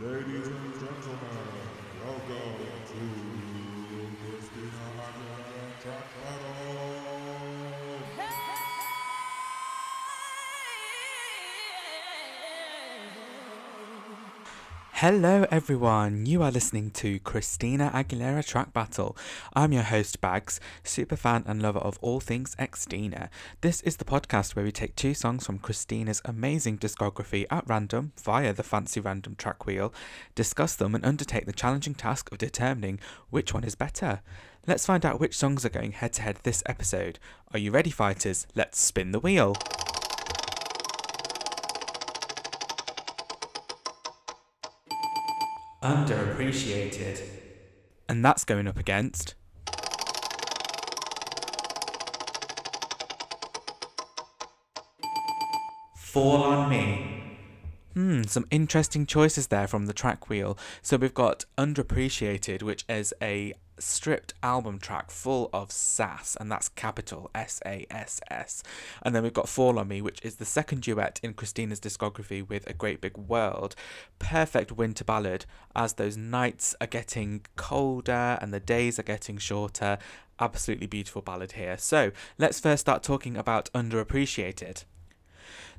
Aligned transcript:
Ladies 0.00 0.48
and 0.48 0.74
gentlemen, 0.74 1.46
welcome 2.02 2.58
to 2.90 3.02
Christina 4.18 4.90
Aguilera 4.98 5.80
Track 5.80 6.06
Battle. 6.20 7.03
Hello, 15.06 15.44
everyone. 15.50 16.24
You 16.24 16.42
are 16.42 16.50
listening 16.50 16.90
to 16.92 17.18
Christina 17.18 17.90
Aguilera 17.92 18.42
Track 18.42 18.72
Battle. 18.72 19.14
I'm 19.52 19.70
your 19.70 19.82
host, 19.82 20.18
Bags, 20.22 20.60
super 20.82 21.14
fan 21.14 21.44
and 21.46 21.60
lover 21.60 21.80
of 21.80 21.98
all 22.00 22.20
things 22.20 22.56
Xtina. 22.58 23.28
This 23.60 23.82
is 23.82 23.98
the 23.98 24.06
podcast 24.06 24.56
where 24.56 24.64
we 24.64 24.72
take 24.72 24.96
two 24.96 25.12
songs 25.12 25.44
from 25.44 25.58
Christina's 25.58 26.22
amazing 26.24 26.78
discography 26.78 27.44
at 27.50 27.64
random 27.66 28.12
via 28.22 28.54
the 28.54 28.62
fancy 28.62 28.98
random 28.98 29.34
track 29.36 29.66
wheel, 29.66 29.92
discuss 30.34 30.74
them, 30.74 30.94
and 30.94 31.04
undertake 31.04 31.44
the 31.44 31.52
challenging 31.52 31.94
task 31.94 32.32
of 32.32 32.38
determining 32.38 32.98
which 33.28 33.52
one 33.52 33.64
is 33.64 33.74
better. 33.74 34.22
Let's 34.66 34.86
find 34.86 35.04
out 35.04 35.20
which 35.20 35.36
songs 35.36 35.66
are 35.66 35.68
going 35.68 35.92
head 35.92 36.14
to 36.14 36.22
head 36.22 36.38
this 36.44 36.62
episode. 36.64 37.18
Are 37.52 37.58
you 37.58 37.72
ready, 37.72 37.90
fighters? 37.90 38.46
Let's 38.54 38.80
spin 38.80 39.12
the 39.12 39.20
wheel. 39.20 39.54
Underappreciated. 45.84 47.20
And 48.08 48.24
that's 48.24 48.44
going 48.44 48.66
up 48.66 48.78
against. 48.78 49.34
Fall 55.94 56.42
on 56.42 56.70
Me. 56.70 57.38
Hmm, 57.92 58.22
some 58.22 58.46
interesting 58.50 59.04
choices 59.04 59.48
there 59.48 59.66
from 59.68 59.86
the 59.86 59.92
track 59.92 60.28
wheel. 60.28 60.56
So 60.80 60.96
we've 60.96 61.14
got 61.14 61.44
Underappreciated, 61.58 62.62
which 62.62 62.84
is 62.88 63.12
a 63.20 63.52
stripped 63.78 64.34
album 64.42 64.78
track 64.78 65.10
full 65.10 65.50
of 65.52 65.70
sass, 65.70 66.36
and 66.40 66.50
that's 66.50 66.68
capital 66.68 67.30
S 67.34 67.60
A 67.66 67.86
S 67.90 68.20
S. 68.30 68.62
And 69.02 69.14
then 69.14 69.22
we've 69.22 69.32
got 69.32 69.48
Fall 69.48 69.78
on 69.78 69.88
Me, 69.88 70.00
which 70.00 70.20
is 70.22 70.36
the 70.36 70.44
second 70.44 70.82
duet 70.82 71.20
in 71.22 71.34
Christina's 71.34 71.80
discography 71.80 72.46
with 72.46 72.68
A 72.68 72.72
Great 72.72 73.00
Big 73.00 73.16
World. 73.16 73.74
Perfect 74.18 74.72
winter 74.72 75.04
ballad 75.04 75.46
as 75.74 75.94
those 75.94 76.16
nights 76.16 76.74
are 76.80 76.86
getting 76.86 77.42
colder 77.56 78.38
and 78.40 78.52
the 78.52 78.60
days 78.60 78.98
are 78.98 79.04
getting 79.04 79.38
shorter. 79.38 79.98
Absolutely 80.40 80.86
beautiful 80.86 81.22
ballad 81.22 81.52
here. 81.52 81.78
So 81.78 82.10
let's 82.38 82.60
first 82.60 82.80
start 82.80 83.02
talking 83.02 83.36
about 83.36 83.70
Underappreciated. 83.72 84.84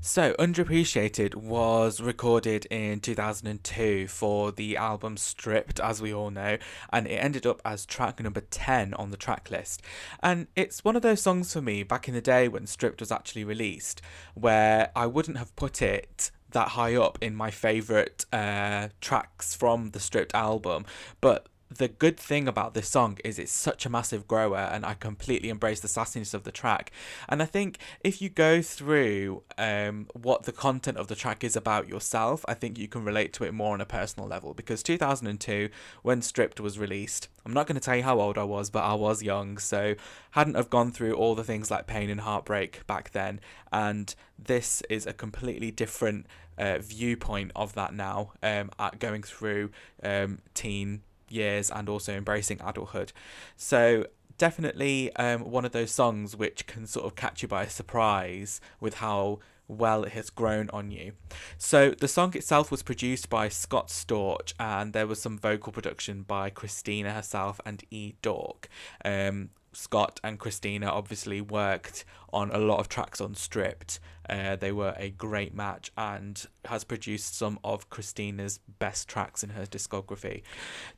So, 0.01 0.33
Underappreciated 0.33 1.35
was 1.35 1.99
recorded 1.99 2.65
in 2.65 2.99
2002 2.99 4.07
for 4.07 4.51
the 4.51 4.77
album 4.77 5.17
Stripped, 5.17 5.79
as 5.79 6.01
we 6.01 6.13
all 6.13 6.29
know, 6.29 6.57
and 6.91 7.07
it 7.07 7.15
ended 7.15 7.45
up 7.45 7.61
as 7.65 7.85
track 7.85 8.21
number 8.21 8.41
10 8.41 8.93
on 8.95 9.11
the 9.11 9.17
track 9.17 9.49
list. 9.49 9.81
And 10.21 10.47
it's 10.55 10.83
one 10.83 10.95
of 10.95 11.01
those 11.01 11.21
songs 11.21 11.53
for 11.53 11.61
me 11.61 11.83
back 11.83 12.07
in 12.07 12.13
the 12.13 12.21
day 12.21 12.47
when 12.47 12.67
Stripped 12.67 12.99
was 12.99 13.11
actually 13.11 13.43
released, 13.43 14.01
where 14.35 14.91
I 14.95 15.07
wouldn't 15.07 15.37
have 15.37 15.55
put 15.55 15.81
it 15.81 16.31
that 16.51 16.69
high 16.69 16.95
up 16.95 17.17
in 17.21 17.35
my 17.35 17.51
favourite 17.51 18.25
uh, 18.31 18.89
tracks 19.01 19.53
from 19.55 19.91
the 19.91 19.99
Stripped 19.99 20.33
album, 20.35 20.85
but 21.19 21.47
the 21.69 21.87
good 21.87 22.17
thing 22.17 22.47
about 22.47 22.73
this 22.73 22.87
song 22.87 23.17
is 23.23 23.39
it's 23.39 23.51
such 23.51 23.85
a 23.85 23.89
massive 23.89 24.27
grower 24.27 24.69
and 24.71 24.85
I 24.85 24.93
completely 24.93 25.49
embrace 25.49 25.79
the 25.79 25.87
sassiness 25.87 26.33
of 26.33 26.43
the 26.43 26.51
track. 26.51 26.91
And 27.27 27.41
I 27.41 27.45
think 27.45 27.79
if 28.01 28.21
you 28.21 28.29
go 28.29 28.61
through 28.61 29.43
um, 29.57 30.07
what 30.13 30.43
the 30.43 30.51
content 30.51 30.97
of 30.97 31.07
the 31.07 31.15
track 31.15 31.43
is 31.43 31.55
about 31.55 31.87
yourself, 31.87 32.45
I 32.47 32.53
think 32.53 32.77
you 32.77 32.87
can 32.87 33.03
relate 33.03 33.33
to 33.33 33.43
it 33.43 33.53
more 33.53 33.73
on 33.73 33.81
a 33.81 33.85
personal 33.85 34.27
level 34.29 34.53
because 34.53 34.83
2002 34.83 35.69
when 36.03 36.21
Stripped 36.21 36.59
was 36.59 36.77
released, 36.77 37.29
I'm 37.45 37.53
not 37.53 37.67
going 37.67 37.75
to 37.75 37.81
tell 37.81 37.95
you 37.95 38.03
how 38.03 38.19
old 38.19 38.37
I 38.37 38.43
was, 38.43 38.69
but 38.69 38.83
I 38.83 38.93
was 38.93 39.23
young, 39.23 39.57
so 39.57 39.95
hadn't 40.31 40.55
have 40.55 40.69
gone 40.69 40.91
through 40.91 41.13
all 41.13 41.35
the 41.35 41.43
things 41.43 41.71
like 41.71 41.87
pain 41.87 42.09
and 42.09 42.21
heartbreak 42.21 42.85
back 42.85 43.11
then 43.11 43.39
and 43.71 44.15
this 44.37 44.81
is 44.89 45.05
a 45.05 45.13
completely 45.13 45.71
different 45.71 46.25
uh, 46.57 46.77
viewpoint 46.79 47.51
of 47.55 47.73
that 47.73 47.93
now 47.93 48.31
um, 48.41 48.69
at 48.79 48.99
going 48.99 49.23
through 49.23 49.69
um, 50.03 50.39
teen 50.53 51.01
years 51.29 51.69
and 51.69 51.89
also 51.89 52.13
embracing 52.13 52.59
adulthood. 52.63 53.11
So 53.55 54.07
definitely 54.37 55.15
um, 55.15 55.49
one 55.49 55.65
of 55.65 55.71
those 55.71 55.91
songs 55.91 56.35
which 56.35 56.67
can 56.67 56.85
sort 56.85 57.05
of 57.05 57.15
catch 57.15 57.41
you 57.41 57.47
by 57.47 57.67
surprise 57.67 58.59
with 58.79 58.95
how 58.95 59.39
well 59.67 60.03
it 60.03 60.11
has 60.11 60.29
grown 60.29 60.69
on 60.71 60.91
you. 60.91 61.13
So 61.57 61.91
the 61.91 62.07
song 62.07 62.35
itself 62.35 62.69
was 62.69 62.83
produced 62.83 63.29
by 63.29 63.49
Scott 63.49 63.87
Storch 63.87 64.53
and 64.59 64.93
there 64.93 65.07
was 65.07 65.21
some 65.21 65.37
vocal 65.37 65.73
production 65.73 66.23
by 66.23 66.49
Christina 66.49 67.11
herself 67.11 67.59
and 67.65 67.83
E 67.89 68.13
Dork. 68.21 68.69
Um, 69.03 69.49
Scott 69.75 70.19
and 70.23 70.39
Christina 70.39 70.87
obviously 70.87 71.41
worked 71.41 72.05
on 72.31 72.51
a 72.51 72.57
lot 72.57 72.79
of 72.79 72.89
tracks 72.89 73.21
on 73.21 73.35
Stripped. 73.35 73.99
Uh, 74.27 74.55
they 74.55 74.71
were 74.71 74.95
a 74.97 75.09
great 75.09 75.53
match 75.53 75.91
and 75.97 76.47
has 76.65 76.83
produced 76.83 77.37
some 77.37 77.59
of 77.63 77.89
Christina's 77.89 78.59
best 78.79 79.07
tracks 79.07 79.43
in 79.43 79.51
her 79.51 79.65
discography. 79.65 80.41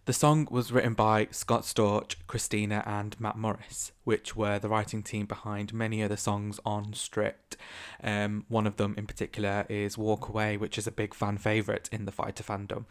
The 0.06 0.14
song 0.14 0.48
was 0.50 0.72
written 0.72 0.94
by 0.94 1.28
Scott 1.32 1.64
Storch, 1.64 2.16
Christina, 2.28 2.84
and 2.86 3.20
Matt 3.20 3.38
Morris, 3.38 3.92
which 4.06 4.36
were 4.36 4.60
the 4.60 4.70
writing 4.70 5.04
team 5.04 5.26
behind 5.26 5.74
many 5.74 6.02
other 6.02 6.18
songs 6.18 6.60
on 6.66 6.94
Stripped. 6.94 7.58
Um, 8.02 8.46
one 8.48 8.66
of 8.66 8.78
them 8.78 8.96
in 8.98 9.08
particular 9.08 9.66
is 9.68 9.98
Walk 9.98 10.30
Away, 10.30 10.56
which 10.56 10.78
is 10.78 10.88
a 10.88 10.92
big 10.92 11.14
fan 11.14 11.38
favourite 11.38 11.90
in 11.92 12.06
the 12.06 12.12
fighter 12.12 12.44
fandom. 12.44 12.86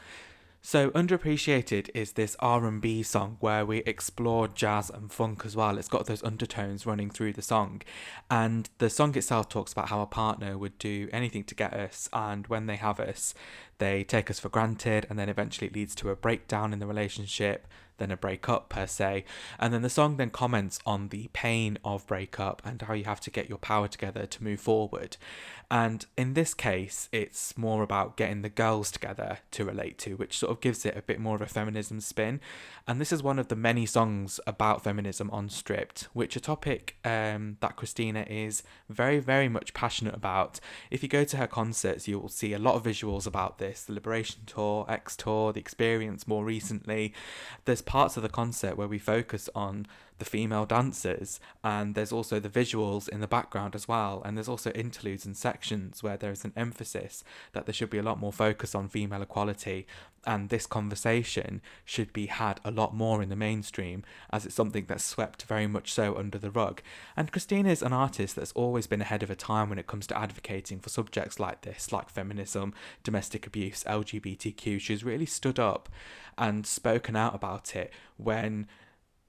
So 0.66 0.90
underappreciated 0.90 1.90
is 1.94 2.14
this 2.14 2.34
R&B 2.40 3.04
song 3.04 3.36
where 3.38 3.64
we 3.64 3.84
explore 3.86 4.48
jazz 4.48 4.90
and 4.90 5.12
funk 5.12 5.46
as 5.46 5.54
well. 5.54 5.78
It's 5.78 5.86
got 5.86 6.06
those 6.06 6.24
undertones 6.24 6.84
running 6.84 7.08
through 7.08 7.34
the 7.34 7.40
song. 7.40 7.82
And 8.28 8.68
the 8.78 8.90
song 8.90 9.16
itself 9.16 9.48
talks 9.48 9.70
about 9.70 9.90
how 9.90 10.00
a 10.00 10.06
partner 10.06 10.58
would 10.58 10.76
do 10.78 11.08
anything 11.12 11.44
to 11.44 11.54
get 11.54 11.72
us 11.72 12.08
and 12.12 12.48
when 12.48 12.66
they 12.66 12.74
have 12.74 12.98
us, 12.98 13.32
they 13.78 14.02
take 14.02 14.28
us 14.28 14.40
for 14.40 14.48
granted 14.48 15.06
and 15.08 15.16
then 15.16 15.28
eventually 15.28 15.68
it 15.68 15.74
leads 15.76 15.94
to 15.94 16.10
a 16.10 16.16
breakdown 16.16 16.72
in 16.72 16.80
the 16.80 16.86
relationship 16.88 17.68
than 17.98 18.10
a 18.10 18.16
breakup 18.16 18.68
per 18.68 18.86
se. 18.86 19.24
And 19.58 19.72
then 19.72 19.82
the 19.82 19.90
song 19.90 20.16
then 20.16 20.30
comments 20.30 20.78
on 20.86 21.08
the 21.08 21.28
pain 21.32 21.78
of 21.84 22.06
breakup 22.06 22.62
and 22.64 22.82
how 22.82 22.94
you 22.94 23.04
have 23.04 23.20
to 23.20 23.30
get 23.30 23.48
your 23.48 23.58
power 23.58 23.88
together 23.88 24.26
to 24.26 24.44
move 24.44 24.60
forward. 24.60 25.16
And 25.68 26.06
in 26.16 26.34
this 26.34 26.54
case, 26.54 27.08
it's 27.10 27.58
more 27.58 27.82
about 27.82 28.16
getting 28.16 28.42
the 28.42 28.48
girls 28.48 28.92
together 28.92 29.38
to 29.50 29.64
relate 29.64 29.98
to, 29.98 30.14
which 30.14 30.38
sort 30.38 30.52
of 30.52 30.60
gives 30.60 30.86
it 30.86 30.96
a 30.96 31.02
bit 31.02 31.18
more 31.18 31.34
of 31.34 31.42
a 31.42 31.46
feminism 31.46 32.00
spin. 32.00 32.40
And 32.86 33.00
this 33.00 33.10
is 33.10 33.22
one 33.22 33.40
of 33.40 33.48
the 33.48 33.56
many 33.56 33.84
songs 33.84 34.38
about 34.46 34.84
feminism 34.84 35.28
on 35.32 35.48
Stripped, 35.48 36.08
which 36.12 36.36
a 36.36 36.40
topic 36.40 36.96
um, 37.04 37.56
that 37.60 37.74
Christina 37.74 38.24
is 38.28 38.62
very, 38.88 39.18
very 39.18 39.48
much 39.48 39.74
passionate 39.74 40.14
about. 40.14 40.60
If 40.88 41.02
you 41.02 41.08
go 41.08 41.24
to 41.24 41.36
her 41.36 41.48
concerts, 41.48 42.06
you 42.06 42.20
will 42.20 42.28
see 42.28 42.52
a 42.52 42.60
lot 42.60 42.76
of 42.76 42.84
visuals 42.84 43.26
about 43.26 43.58
this 43.58 43.82
the 43.82 43.92
Liberation 43.92 44.42
Tour, 44.46 44.86
X 44.88 45.16
Tour, 45.16 45.52
the 45.52 45.62
Xperience 45.62 46.28
more 46.28 46.44
recently. 46.44 47.12
There's 47.64 47.82
parts 47.86 48.16
of 48.16 48.22
the 48.22 48.28
concert 48.28 48.76
where 48.76 48.88
we 48.88 48.98
focus 48.98 49.48
on 49.54 49.86
the 50.18 50.24
female 50.24 50.64
dancers 50.64 51.40
and 51.62 51.94
there's 51.94 52.12
also 52.12 52.40
the 52.40 52.48
visuals 52.48 53.08
in 53.08 53.20
the 53.20 53.26
background 53.26 53.74
as 53.74 53.86
well 53.86 54.22
and 54.24 54.36
there's 54.36 54.48
also 54.48 54.70
interludes 54.70 55.26
and 55.26 55.36
sections 55.36 56.02
where 56.02 56.16
there 56.16 56.32
is 56.32 56.44
an 56.44 56.52
emphasis 56.56 57.22
that 57.52 57.66
there 57.66 57.72
should 57.72 57.90
be 57.90 57.98
a 57.98 58.02
lot 58.02 58.18
more 58.18 58.32
focus 58.32 58.74
on 58.74 58.88
female 58.88 59.22
equality 59.22 59.86
and 60.26 60.48
this 60.48 60.66
conversation 60.66 61.62
should 61.84 62.12
be 62.12 62.26
had 62.26 62.60
a 62.64 62.70
lot 62.70 62.94
more 62.94 63.22
in 63.22 63.28
the 63.28 63.36
mainstream 63.36 64.02
as 64.30 64.44
it's 64.44 64.54
something 64.54 64.84
that's 64.88 65.04
swept 65.04 65.44
very 65.44 65.68
much 65.68 65.92
so 65.92 66.16
under 66.16 66.36
the 66.36 66.50
rug. 66.50 66.82
And 67.16 67.30
Christina 67.30 67.70
is 67.70 67.82
an 67.82 67.92
artist 67.92 68.34
that's 68.34 68.52
always 68.52 68.88
been 68.88 69.00
ahead 69.00 69.22
of 69.22 69.28
her 69.28 69.36
time 69.36 69.68
when 69.68 69.78
it 69.78 69.86
comes 69.86 70.06
to 70.08 70.18
advocating 70.18 70.80
for 70.80 70.88
subjects 70.88 71.38
like 71.38 71.62
this 71.62 71.92
like 71.92 72.10
feminism 72.10 72.74
domestic 73.04 73.46
abuse 73.46 73.84
LGBTQ 73.84 74.80
she's 74.80 75.04
really 75.04 75.26
stood 75.26 75.58
up 75.58 75.88
and 76.36 76.66
spoken 76.66 77.14
out 77.14 77.34
about 77.34 77.76
it 77.76 77.92
when 78.16 78.66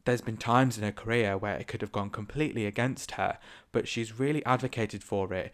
there's 0.07 0.21
been 0.21 0.37
times 0.37 0.77
in 0.77 0.83
her 0.85 0.91
career 0.91 1.37
where 1.37 1.57
it 1.57 1.67
could 1.67 1.81
have 1.81 1.91
gone 1.91 2.09
completely 2.09 2.65
against 2.65 3.11
her, 3.11 3.37
but 3.73 3.87
she's 3.87 4.17
really 4.17 4.43
advocated 4.45 5.03
for 5.03 5.33
it 5.33 5.53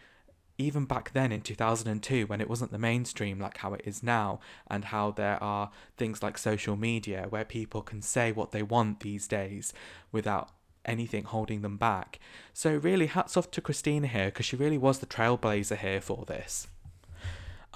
even 0.60 0.86
back 0.86 1.12
then 1.14 1.32
in 1.32 1.42
2002 1.42 2.28
when 2.28 2.40
it 2.40 2.48
wasn't 2.48 2.72
the 2.72 2.78
mainstream 2.78 3.40
like 3.40 3.58
how 3.58 3.74
it 3.74 3.82
is 3.86 4.04
now 4.04 4.40
and 4.68 4.86
how 4.86 5.10
there 5.10 5.42
are 5.42 5.72
things 5.98 6.22
like 6.22 6.38
social 6.38 6.76
media 6.76 7.26
where 7.32 7.44
people 7.44 7.82
can 7.82 8.04
say 8.04 8.32
what 8.32 8.52
they 8.52 8.62
want 8.62 9.00
these 9.00 9.28
days 9.28 9.74
without 10.12 10.52
anything 10.86 11.24
holding 11.24 11.64
them 11.64 11.78
back. 11.78 12.20
So 12.54 12.76
really 12.76 13.08
hats 13.08 13.36
off 13.36 13.50
to 13.52 13.62
Christina 13.62 14.06
here 14.06 14.26
because 14.26 14.46
she 14.46 14.56
really 14.56 14.78
was 14.78 15.00
the 15.00 15.08
trailblazer 15.08 15.78
here 15.78 16.02
for 16.02 16.24
this. 16.26 16.68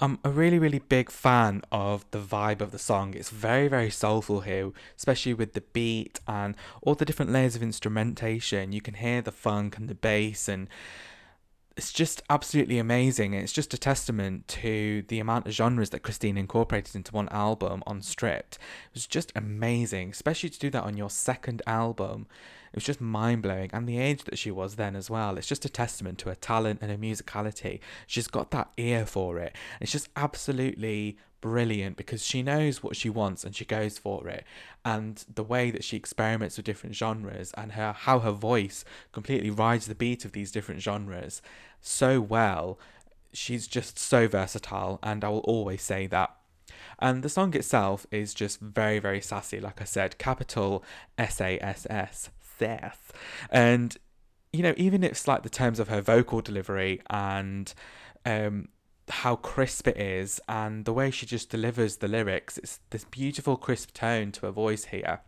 I'm 0.00 0.20
a 0.22 0.30
really, 0.30 0.60
really 0.60 0.78
big 0.78 1.10
fan 1.10 1.62
of 1.72 2.04
the 2.12 2.20
vibe 2.20 2.60
of 2.60 2.70
the 2.70 2.78
song. 2.78 3.14
It's 3.14 3.30
very, 3.30 3.66
very 3.66 3.90
soulful 3.90 4.42
here, 4.42 4.70
especially 4.96 5.34
with 5.34 5.54
the 5.54 5.60
beat 5.60 6.20
and 6.28 6.54
all 6.82 6.94
the 6.94 7.04
different 7.04 7.32
layers 7.32 7.56
of 7.56 7.64
instrumentation. 7.64 8.70
You 8.70 8.80
can 8.80 8.94
hear 8.94 9.20
the 9.22 9.32
funk 9.32 9.76
and 9.76 9.88
the 9.88 9.96
bass, 9.96 10.48
and 10.48 10.68
it's 11.76 11.92
just 11.92 12.22
absolutely 12.30 12.78
amazing. 12.78 13.34
It's 13.34 13.52
just 13.52 13.74
a 13.74 13.78
testament 13.78 14.46
to 14.48 15.02
the 15.08 15.18
amount 15.18 15.48
of 15.48 15.52
genres 15.52 15.90
that 15.90 16.04
Christine 16.04 16.38
incorporated 16.38 16.94
into 16.94 17.12
one 17.12 17.28
album 17.30 17.82
on 17.84 18.00
Stripped. 18.00 18.54
It 18.54 18.94
was 18.94 19.06
just 19.06 19.32
amazing, 19.34 20.10
especially 20.10 20.50
to 20.50 20.58
do 20.60 20.70
that 20.70 20.84
on 20.84 20.96
your 20.96 21.10
second 21.10 21.60
album. 21.66 22.28
It 22.72 22.76
was 22.76 22.84
just 22.84 23.00
mind 23.00 23.42
blowing, 23.42 23.70
and 23.72 23.88
the 23.88 23.98
age 23.98 24.24
that 24.24 24.38
she 24.38 24.50
was 24.50 24.76
then 24.76 24.96
as 24.96 25.10
well. 25.10 25.36
It's 25.36 25.46
just 25.46 25.64
a 25.64 25.68
testament 25.68 26.18
to 26.20 26.28
her 26.28 26.34
talent 26.34 26.80
and 26.82 26.90
her 26.90 26.98
musicality. 26.98 27.80
She's 28.06 28.28
got 28.28 28.50
that 28.50 28.70
ear 28.76 29.06
for 29.06 29.38
it. 29.38 29.54
It's 29.80 29.92
just 29.92 30.08
absolutely 30.16 31.18
brilliant 31.40 31.96
because 31.96 32.24
she 32.24 32.42
knows 32.42 32.82
what 32.82 32.96
she 32.96 33.08
wants 33.08 33.44
and 33.44 33.54
she 33.54 33.64
goes 33.64 33.96
for 33.96 34.26
it 34.26 34.44
and 34.84 35.24
the 35.32 35.44
way 35.44 35.70
that 35.70 35.84
she 35.84 35.96
experiments 35.96 36.56
with 36.56 36.66
different 36.66 36.96
genres 36.96 37.52
and 37.56 37.72
her 37.72 37.92
how 37.92 38.18
her 38.18 38.32
voice 38.32 38.84
completely 39.12 39.48
rides 39.48 39.86
the 39.86 39.94
beat 39.94 40.24
of 40.24 40.32
these 40.32 40.50
different 40.50 40.82
genres 40.82 41.40
so 41.80 42.20
well. 42.20 42.78
She's 43.32 43.68
just 43.68 43.98
so 43.98 44.26
versatile, 44.26 44.98
and 45.02 45.22
I 45.22 45.28
will 45.28 45.40
always 45.40 45.82
say 45.82 46.06
that. 46.08 46.34
And 46.98 47.22
the 47.22 47.28
song 47.28 47.54
itself 47.54 48.06
is 48.10 48.34
just 48.34 48.58
very, 48.58 48.98
very 48.98 49.20
sassy. 49.20 49.60
Like 49.60 49.80
I 49.80 49.84
said, 49.84 50.18
capital 50.18 50.82
S 51.16 51.40
A 51.40 51.58
S 51.60 51.86
S, 51.88 52.30
Seth. 52.58 53.12
And, 53.50 53.96
you 54.52 54.62
know, 54.62 54.74
even 54.76 55.04
if 55.04 55.12
it's 55.12 55.28
like 55.28 55.42
the 55.42 55.50
terms 55.50 55.78
of 55.78 55.88
her 55.88 56.00
vocal 56.00 56.40
delivery 56.40 57.00
and 57.10 57.72
um, 58.24 58.68
how 59.08 59.36
crisp 59.36 59.88
it 59.88 59.96
is 59.96 60.40
and 60.48 60.84
the 60.84 60.92
way 60.92 61.10
she 61.10 61.26
just 61.26 61.50
delivers 61.50 61.96
the 61.96 62.08
lyrics, 62.08 62.58
it's 62.58 62.80
this 62.90 63.04
beautiful, 63.04 63.56
crisp 63.56 63.92
tone 63.92 64.32
to 64.32 64.46
her 64.46 64.52
voice 64.52 64.86
here. 64.86 65.20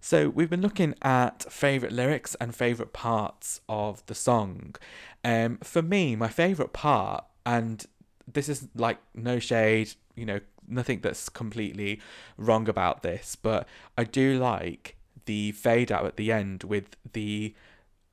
So 0.00 0.28
we've 0.28 0.50
been 0.50 0.62
looking 0.62 0.96
at 1.02 1.44
favourite 1.50 1.94
lyrics 1.94 2.34
and 2.40 2.54
favourite 2.54 2.92
parts 2.92 3.60
of 3.68 4.04
the 4.06 4.16
song. 4.16 4.74
Um, 5.22 5.58
for 5.62 5.80
me, 5.80 6.16
my 6.16 6.28
favourite 6.28 6.72
part, 6.72 7.24
and 7.46 7.86
this 8.30 8.48
is 8.48 8.66
like 8.74 8.98
no 9.14 9.38
shade, 9.38 9.92
you 10.16 10.26
know, 10.26 10.40
nothing 10.66 11.00
that's 11.00 11.28
completely 11.28 12.00
wrong 12.36 12.68
about 12.68 13.02
this, 13.02 13.36
but 13.36 13.68
I 13.96 14.04
do 14.04 14.38
like 14.40 14.96
the 15.26 15.52
fade 15.52 15.90
out 15.92 16.04
at 16.06 16.16
the 16.16 16.32
end 16.32 16.64
with 16.64 16.96
the 17.12 17.54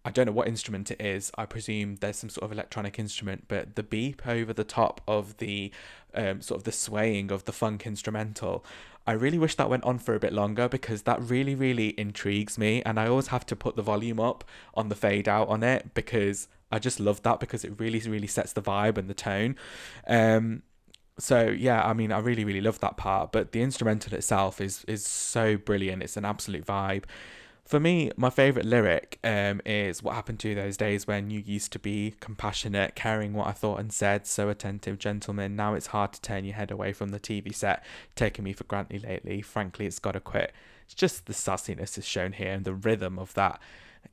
I 0.06 0.12
don't 0.12 0.26
know 0.26 0.32
what 0.32 0.48
instrument 0.48 0.92
it 0.92 1.02
is. 1.02 1.30
I 1.38 1.46
presume 1.46 1.98
there's 1.98 2.18
some 2.18 2.30
sort 2.30 2.46
of 2.46 2.52
electronic 2.54 2.98
instrument, 2.98 3.46
but 3.48 3.76
the 3.76 3.84
beep 3.84 4.26
over 4.26 4.54
the 4.54 4.64
top 4.64 5.02
of 5.08 5.38
the 5.38 5.72
um, 6.14 6.42
sort 6.42 6.60
of 6.60 6.64
the 6.64 6.72
swaying 6.72 7.32
of 7.32 7.44
the 7.46 7.52
funk 7.52 7.86
instrumental. 7.86 8.64
I 9.06 9.12
really 9.12 9.38
wish 9.38 9.56
that 9.56 9.70
went 9.70 9.84
on 9.84 10.00
for 10.00 10.16
a 10.16 10.20
bit 10.20 10.34
longer 10.34 10.70
because 10.70 11.02
that 11.04 11.22
really, 11.22 11.54
really 11.54 12.00
intrigues 12.00 12.58
me. 12.58 12.82
And 12.84 13.00
I 13.00 13.08
always 13.08 13.28
have 13.28 13.46
to 13.48 13.56
put 13.56 13.76
the 13.76 13.82
volume 13.82 14.20
up 14.20 14.44
on 14.74 14.90
the 14.90 14.96
fade 14.96 15.28
out 15.28 15.50
on 15.50 15.64
it 15.64 15.94
because 15.94 16.48
I 16.72 16.80
just 16.80 17.00
love 17.00 17.22
that 17.24 17.40
because 17.40 17.66
it 17.66 17.74
really, 17.80 18.00
really 18.00 18.28
sets 18.28 18.54
the 18.54 18.62
vibe 18.62 18.98
and 18.98 19.10
the 19.10 19.14
tone. 19.14 19.56
Um, 20.08 20.64
so 21.20 21.50
yeah, 21.50 21.84
I 21.86 21.94
mean, 21.94 22.12
I 22.12 22.20
really, 22.20 22.46
really 22.46 22.62
love 22.62 22.80
that 22.80 22.98
part. 22.98 23.32
But 23.32 23.52
the 23.52 23.62
instrumental 23.62 24.14
itself 24.14 24.62
is 24.62 24.84
is 24.88 25.06
so 25.06 25.58
brilliant. 25.58 26.04
It's 26.04 26.18
an 26.18 26.26
absolute 26.26 26.66
vibe. 26.66 27.04
For 27.70 27.80
me, 27.80 28.10
my 28.18 28.32
favourite 28.32 28.66
lyric 28.66 29.20
um, 29.24 29.62
is 29.64 30.02
What 30.02 30.16
happened 30.16 30.40
to 30.40 30.50
you 30.50 30.56
those 30.56 30.76
days 30.76 31.06
when 31.06 31.30
you 31.30 31.40
used 31.40 31.72
to 31.74 31.78
be 31.78 32.16
compassionate, 32.20 32.96
caring 32.96 33.34
what 33.34 33.46
I 33.46 33.52
thought 33.52 33.80
and 33.80 33.94
said, 33.94 34.26
so 34.26 34.50
attentive, 34.50 34.98
gentleman. 34.98 35.56
Now 35.56 35.76
it's 35.76 35.88
hard 35.88 36.12
to 36.14 36.22
turn 36.22 36.46
your 36.46 36.56
head 36.56 36.72
away 36.72 36.94
from 36.94 37.10
the 37.10 37.20
TV 37.20 37.54
set, 37.54 37.84
taking 38.16 38.44
me 38.44 38.54
for 38.54 38.64
granted 38.64 39.04
lately. 39.04 39.44
Frankly, 39.44 39.86
it's 39.86 40.00
got 40.00 40.14
to 40.14 40.20
quit. 40.20 40.52
It's 40.86 40.96
just 40.96 41.28
the 41.28 41.34
sassiness 41.34 41.96
is 41.96 42.08
shown 42.08 42.32
here 42.32 42.52
and 42.52 42.66
the 42.66 42.74
rhythm 42.74 43.20
of 43.20 43.36
that. 43.36 43.62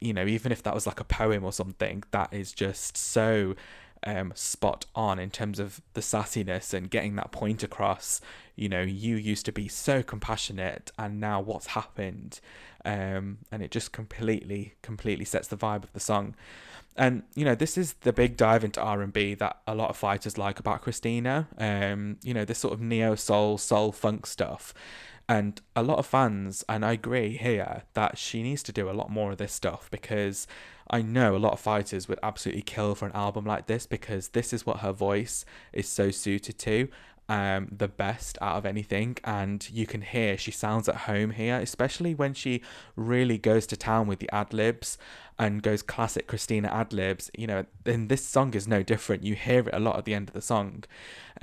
You 0.00 0.12
know, 0.12 0.26
even 0.26 0.52
if 0.52 0.62
that 0.64 0.74
was 0.74 0.86
like 0.86 1.00
a 1.00 1.04
poem 1.04 1.42
or 1.42 1.52
something, 1.52 2.02
that 2.10 2.34
is 2.34 2.52
just 2.52 2.98
so 2.98 3.56
um, 4.04 4.32
spot 4.34 4.86
on 4.94 5.18
in 5.18 5.30
terms 5.30 5.58
of 5.58 5.80
the 5.94 6.00
sassiness 6.00 6.74
and 6.74 6.90
getting 6.90 7.16
that 7.16 7.32
point 7.32 7.62
across. 7.62 8.20
You 8.54 8.68
know, 8.68 8.82
you 8.82 9.16
used 9.16 9.44
to 9.46 9.52
be 9.52 9.68
so 9.68 10.02
compassionate, 10.02 10.90
and 10.98 11.20
now 11.20 11.40
what's 11.40 11.68
happened? 11.68 12.40
um, 12.86 13.38
and 13.50 13.62
it 13.62 13.70
just 13.72 13.92
completely 13.92 14.74
completely 14.80 15.24
sets 15.24 15.48
the 15.48 15.56
vibe 15.56 15.82
of 15.82 15.92
the 15.92 16.00
song. 16.00 16.34
And 16.96 17.24
you 17.34 17.44
know, 17.44 17.54
this 17.54 17.76
is 17.76 17.94
the 18.02 18.12
big 18.12 18.36
dive 18.36 18.64
into 18.64 18.80
R 18.80 19.02
and 19.02 19.12
B 19.12 19.34
that 19.34 19.58
a 19.66 19.74
lot 19.74 19.90
of 19.90 19.96
fighters 19.96 20.38
like 20.38 20.60
about 20.60 20.82
Christina. 20.82 21.48
Um, 21.58 22.16
you 22.22 22.32
know, 22.32 22.44
this 22.44 22.60
sort 22.60 22.72
of 22.72 22.80
neo 22.80 23.16
soul, 23.16 23.58
soul 23.58 23.92
funk 23.92 24.24
stuff. 24.24 24.72
And 25.28 25.60
a 25.74 25.82
lot 25.82 25.98
of 25.98 26.06
fans, 26.06 26.64
and 26.68 26.84
I 26.84 26.92
agree 26.92 27.36
here, 27.36 27.82
that 27.94 28.16
she 28.16 28.42
needs 28.42 28.62
to 28.64 28.72
do 28.72 28.88
a 28.88 28.92
lot 28.92 29.10
more 29.10 29.32
of 29.32 29.38
this 29.38 29.52
stuff 29.52 29.90
because 29.90 30.46
I 30.88 31.02
know 31.02 31.34
a 31.34 31.38
lot 31.38 31.52
of 31.52 31.60
fighters 31.60 32.08
would 32.08 32.20
absolutely 32.22 32.62
kill 32.62 32.94
for 32.94 33.06
an 33.06 33.12
album 33.12 33.44
like 33.44 33.66
this 33.66 33.86
because 33.86 34.28
this 34.28 34.52
is 34.52 34.64
what 34.64 34.78
her 34.78 34.92
voice 34.92 35.44
is 35.72 35.88
so 35.88 36.12
suited 36.12 36.58
to 36.60 36.88
um, 37.28 37.68
the 37.76 37.88
best 37.88 38.38
out 38.40 38.56
of 38.56 38.66
anything. 38.66 39.16
And 39.24 39.68
you 39.70 39.86
can 39.86 40.02
hear 40.02 40.38
she 40.38 40.50
sounds 40.50 40.88
at 40.88 40.94
home 40.94 41.30
here, 41.30 41.56
especially 41.56 42.14
when 42.14 42.34
she 42.34 42.62
really 42.94 43.38
goes 43.38 43.66
to 43.68 43.76
town 43.76 44.06
with 44.06 44.20
the 44.20 44.32
ad 44.32 44.52
libs 44.52 44.96
and 45.38 45.62
goes 45.62 45.82
classic 45.82 46.26
Christina 46.26 46.68
ad 46.68 46.92
libs. 46.92 47.30
You 47.36 47.46
know, 47.46 47.66
and 47.84 48.08
this 48.08 48.24
song 48.24 48.54
is 48.54 48.68
no 48.68 48.82
different. 48.82 49.24
You 49.24 49.34
hear 49.34 49.60
it 49.60 49.74
a 49.74 49.80
lot 49.80 49.98
at 49.98 50.04
the 50.04 50.14
end 50.14 50.28
of 50.28 50.34
the 50.34 50.42
song. 50.42 50.84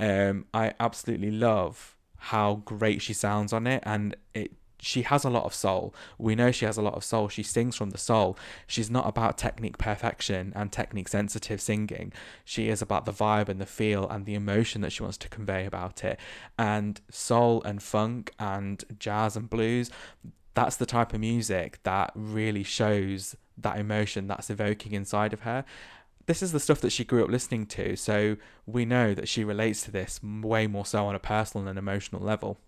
Um, 0.00 0.46
I 0.52 0.72
absolutely 0.80 1.30
love 1.30 1.93
how 2.24 2.62
great 2.64 3.02
she 3.02 3.12
sounds 3.12 3.52
on 3.52 3.66
it, 3.66 3.82
and 3.86 4.16
it 4.34 4.52
she 4.84 5.02
has 5.02 5.24
a 5.24 5.30
lot 5.30 5.44
of 5.44 5.54
soul. 5.54 5.94
We 6.18 6.34
know 6.34 6.52
she 6.52 6.66
has 6.66 6.76
a 6.76 6.82
lot 6.82 6.94
of 6.94 7.04
soul. 7.04 7.28
She 7.28 7.42
sings 7.42 7.74
from 7.74 7.90
the 7.90 7.98
soul. 7.98 8.36
She's 8.66 8.90
not 8.90 9.08
about 9.08 9.38
technique 9.38 9.78
perfection 9.78 10.52
and 10.54 10.70
technique 10.70 11.08
sensitive 11.08 11.60
singing. 11.60 12.12
She 12.44 12.68
is 12.68 12.82
about 12.82 13.06
the 13.06 13.12
vibe 13.12 13.48
and 13.48 13.60
the 13.60 13.66
feel 13.66 14.06
and 14.08 14.26
the 14.26 14.34
emotion 14.34 14.82
that 14.82 14.92
she 14.92 15.02
wants 15.02 15.16
to 15.18 15.28
convey 15.28 15.64
about 15.64 16.04
it. 16.04 16.20
And 16.58 17.00
soul 17.10 17.62
and 17.62 17.82
funk 17.82 18.32
and 18.38 18.84
jazz 18.98 19.36
and 19.36 19.48
blues, 19.48 19.90
that's 20.52 20.76
the 20.76 20.86
type 20.86 21.14
of 21.14 21.20
music 21.20 21.78
that 21.84 22.12
really 22.14 22.62
shows 22.62 23.36
that 23.56 23.78
emotion 23.78 24.26
that's 24.26 24.50
evoking 24.50 24.92
inside 24.92 25.32
of 25.32 25.40
her. 25.40 25.64
This 26.26 26.42
is 26.42 26.52
the 26.52 26.60
stuff 26.60 26.80
that 26.80 26.90
she 26.90 27.04
grew 27.04 27.22
up 27.22 27.30
listening 27.30 27.66
to, 27.66 27.96
so 27.96 28.36
we 28.66 28.84
know 28.84 29.14
that 29.14 29.28
she 29.28 29.44
relates 29.44 29.82
to 29.82 29.90
this 29.90 30.20
way 30.22 30.66
more 30.66 30.86
so 30.86 31.06
on 31.06 31.14
a 31.14 31.18
personal 31.18 31.68
and 31.68 31.78
emotional 31.78 32.22
level. 32.22 32.58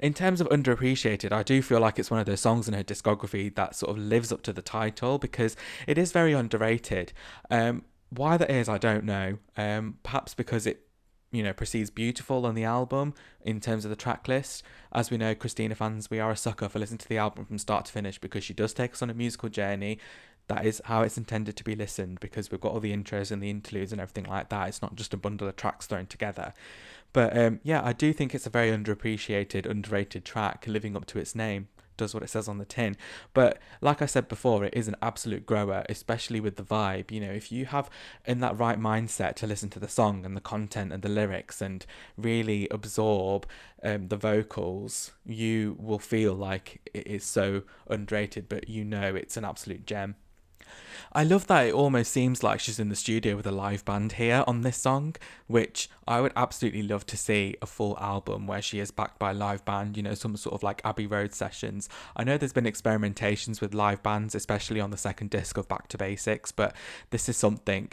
In 0.00 0.14
terms 0.14 0.40
of 0.40 0.48
underappreciated, 0.48 1.32
I 1.32 1.42
do 1.42 1.62
feel 1.62 1.80
like 1.80 1.98
it's 1.98 2.10
one 2.10 2.20
of 2.20 2.26
those 2.26 2.40
songs 2.40 2.66
in 2.66 2.74
her 2.74 2.82
discography 2.82 3.54
that 3.54 3.76
sort 3.76 3.96
of 3.96 4.02
lives 4.02 4.32
up 4.32 4.42
to 4.42 4.52
the 4.52 4.62
title 4.62 5.18
because 5.18 5.56
it 5.86 5.96
is 5.96 6.12
very 6.12 6.32
underrated. 6.32 7.12
Um, 7.50 7.84
why 8.10 8.36
that 8.36 8.50
is, 8.50 8.68
I 8.68 8.78
don't 8.78 9.04
know. 9.04 9.38
Um, 9.56 9.98
perhaps 10.02 10.34
because 10.34 10.66
it, 10.66 10.86
you 11.30 11.42
know, 11.42 11.52
precedes 11.52 11.90
beautiful 11.90 12.46
on 12.46 12.54
the 12.54 12.64
album 12.64 13.14
in 13.42 13.60
terms 13.60 13.84
of 13.84 13.90
the 13.90 13.96
track 13.96 14.28
list. 14.28 14.62
As 14.92 15.10
we 15.10 15.16
know, 15.16 15.34
Christina 15.34 15.74
fans, 15.74 16.10
we 16.10 16.20
are 16.20 16.30
a 16.30 16.36
sucker 16.36 16.68
for 16.68 16.78
listening 16.78 16.98
to 16.98 17.08
the 17.08 17.18
album 17.18 17.44
from 17.44 17.58
start 17.58 17.86
to 17.86 17.92
finish 17.92 18.18
because 18.18 18.44
she 18.44 18.54
does 18.54 18.72
take 18.72 18.92
us 18.92 19.02
on 19.02 19.10
a 19.10 19.14
musical 19.14 19.48
journey. 19.48 19.98
That 20.48 20.66
is 20.66 20.82
how 20.84 21.02
it's 21.02 21.16
intended 21.16 21.56
to 21.56 21.64
be 21.64 21.74
listened 21.74 22.20
because 22.20 22.50
we've 22.50 22.60
got 22.60 22.72
all 22.72 22.80
the 22.80 22.94
intros 22.94 23.30
and 23.30 23.42
the 23.42 23.50
interludes 23.50 23.92
and 23.92 24.00
everything 24.00 24.24
like 24.24 24.50
that. 24.50 24.68
It's 24.68 24.82
not 24.82 24.94
just 24.94 25.14
a 25.14 25.16
bundle 25.16 25.48
of 25.48 25.56
tracks 25.56 25.86
thrown 25.86 26.06
together. 26.06 26.52
But 27.14 27.38
um, 27.38 27.60
yeah, 27.62 27.80
I 27.82 27.94
do 27.94 28.12
think 28.12 28.34
it's 28.34 28.46
a 28.46 28.50
very 28.50 28.70
underappreciated, 28.70 29.64
underrated 29.64 30.24
track, 30.24 30.66
living 30.66 30.96
up 30.96 31.06
to 31.06 31.18
its 31.18 31.34
name. 31.34 31.68
Does 31.96 32.12
what 32.12 32.24
it 32.24 32.28
says 32.28 32.48
on 32.48 32.58
the 32.58 32.64
tin. 32.64 32.96
But 33.34 33.58
like 33.80 34.02
I 34.02 34.06
said 34.06 34.26
before, 34.26 34.64
it 34.64 34.74
is 34.74 34.88
an 34.88 34.96
absolute 35.00 35.46
grower, 35.46 35.86
especially 35.88 36.40
with 36.40 36.56
the 36.56 36.64
vibe. 36.64 37.12
You 37.12 37.20
know, 37.20 37.30
if 37.30 37.52
you 37.52 37.66
have 37.66 37.88
in 38.26 38.40
that 38.40 38.58
right 38.58 38.80
mindset 38.80 39.36
to 39.36 39.46
listen 39.46 39.70
to 39.70 39.78
the 39.78 39.86
song 39.86 40.26
and 40.26 40.36
the 40.36 40.40
content 40.40 40.92
and 40.92 41.04
the 41.04 41.08
lyrics 41.08 41.62
and 41.62 41.86
really 42.16 42.66
absorb 42.72 43.46
um, 43.84 44.08
the 44.08 44.16
vocals, 44.16 45.12
you 45.24 45.76
will 45.78 46.00
feel 46.00 46.34
like 46.34 46.80
it 46.92 47.06
is 47.06 47.22
so 47.22 47.62
underrated, 47.88 48.48
but 48.48 48.68
you 48.68 48.84
know 48.84 49.14
it's 49.14 49.36
an 49.36 49.44
absolute 49.44 49.86
gem. 49.86 50.16
I 51.16 51.22
love 51.22 51.46
that 51.46 51.68
it 51.68 51.74
almost 51.74 52.10
seems 52.10 52.42
like 52.42 52.58
she's 52.58 52.80
in 52.80 52.88
the 52.88 52.96
studio 52.96 53.36
with 53.36 53.46
a 53.46 53.52
live 53.52 53.84
band 53.84 54.12
here 54.12 54.42
on 54.48 54.62
this 54.62 54.76
song, 54.76 55.14
which 55.46 55.88
I 56.08 56.20
would 56.20 56.32
absolutely 56.34 56.82
love 56.82 57.06
to 57.06 57.16
see 57.16 57.56
a 57.62 57.66
full 57.66 57.96
album 58.00 58.48
where 58.48 58.60
she 58.60 58.80
is 58.80 58.90
backed 58.90 59.20
by 59.20 59.30
a 59.30 59.34
live 59.34 59.64
band, 59.64 59.96
you 59.96 60.02
know, 60.02 60.14
some 60.14 60.36
sort 60.36 60.54
of 60.54 60.64
like 60.64 60.80
Abbey 60.84 61.06
Road 61.06 61.32
sessions. 61.32 61.88
I 62.16 62.24
know 62.24 62.36
there's 62.36 62.52
been 62.52 62.64
experimentations 62.64 63.60
with 63.60 63.74
live 63.74 64.02
bands, 64.02 64.34
especially 64.34 64.80
on 64.80 64.90
the 64.90 64.96
second 64.96 65.30
disc 65.30 65.56
of 65.56 65.68
Back 65.68 65.86
to 65.88 65.98
Basics, 65.98 66.50
but 66.50 66.74
this 67.10 67.28
is 67.28 67.36
something 67.36 67.92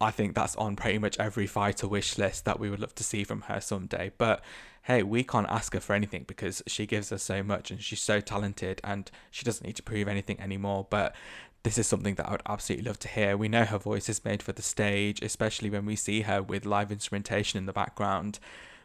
I 0.00 0.10
think 0.10 0.34
that's 0.34 0.56
on 0.56 0.76
pretty 0.76 0.98
much 0.98 1.18
every 1.20 1.46
fighter 1.46 1.86
wish 1.86 2.16
list 2.16 2.46
that 2.46 2.58
we 2.58 2.70
would 2.70 2.80
love 2.80 2.94
to 2.96 3.04
see 3.04 3.22
from 3.22 3.42
her 3.42 3.60
someday. 3.60 4.12
But 4.16 4.42
hey, 4.84 5.02
we 5.02 5.22
can't 5.22 5.48
ask 5.50 5.74
her 5.74 5.80
for 5.80 5.94
anything 5.94 6.24
because 6.26 6.62
she 6.66 6.86
gives 6.86 7.12
us 7.12 7.22
so 7.22 7.42
much 7.42 7.70
and 7.70 7.82
she's 7.82 8.00
so 8.00 8.20
talented 8.20 8.80
and 8.82 9.10
she 9.30 9.44
doesn't 9.44 9.66
need 9.66 9.76
to 9.76 9.82
prove 9.82 10.08
anything 10.08 10.40
anymore. 10.40 10.86
But 10.88 11.14
this 11.62 11.78
is 11.78 11.86
something 11.86 12.14
that 12.14 12.28
I 12.28 12.32
would 12.32 12.42
absolutely 12.46 12.86
love 12.86 12.98
to 13.00 13.08
hear. 13.08 13.36
We 13.36 13.48
know 13.48 13.64
her 13.64 13.78
voice 13.78 14.08
is 14.08 14.24
made 14.24 14.42
for 14.42 14.52
the 14.52 14.62
stage, 14.62 15.20
especially 15.22 15.70
when 15.70 15.84
we 15.84 15.96
see 15.96 16.22
her 16.22 16.42
with 16.42 16.64
live 16.64 16.90
instrumentation 16.90 17.58
in 17.58 17.66
the 17.66 17.72
background. 17.72 18.38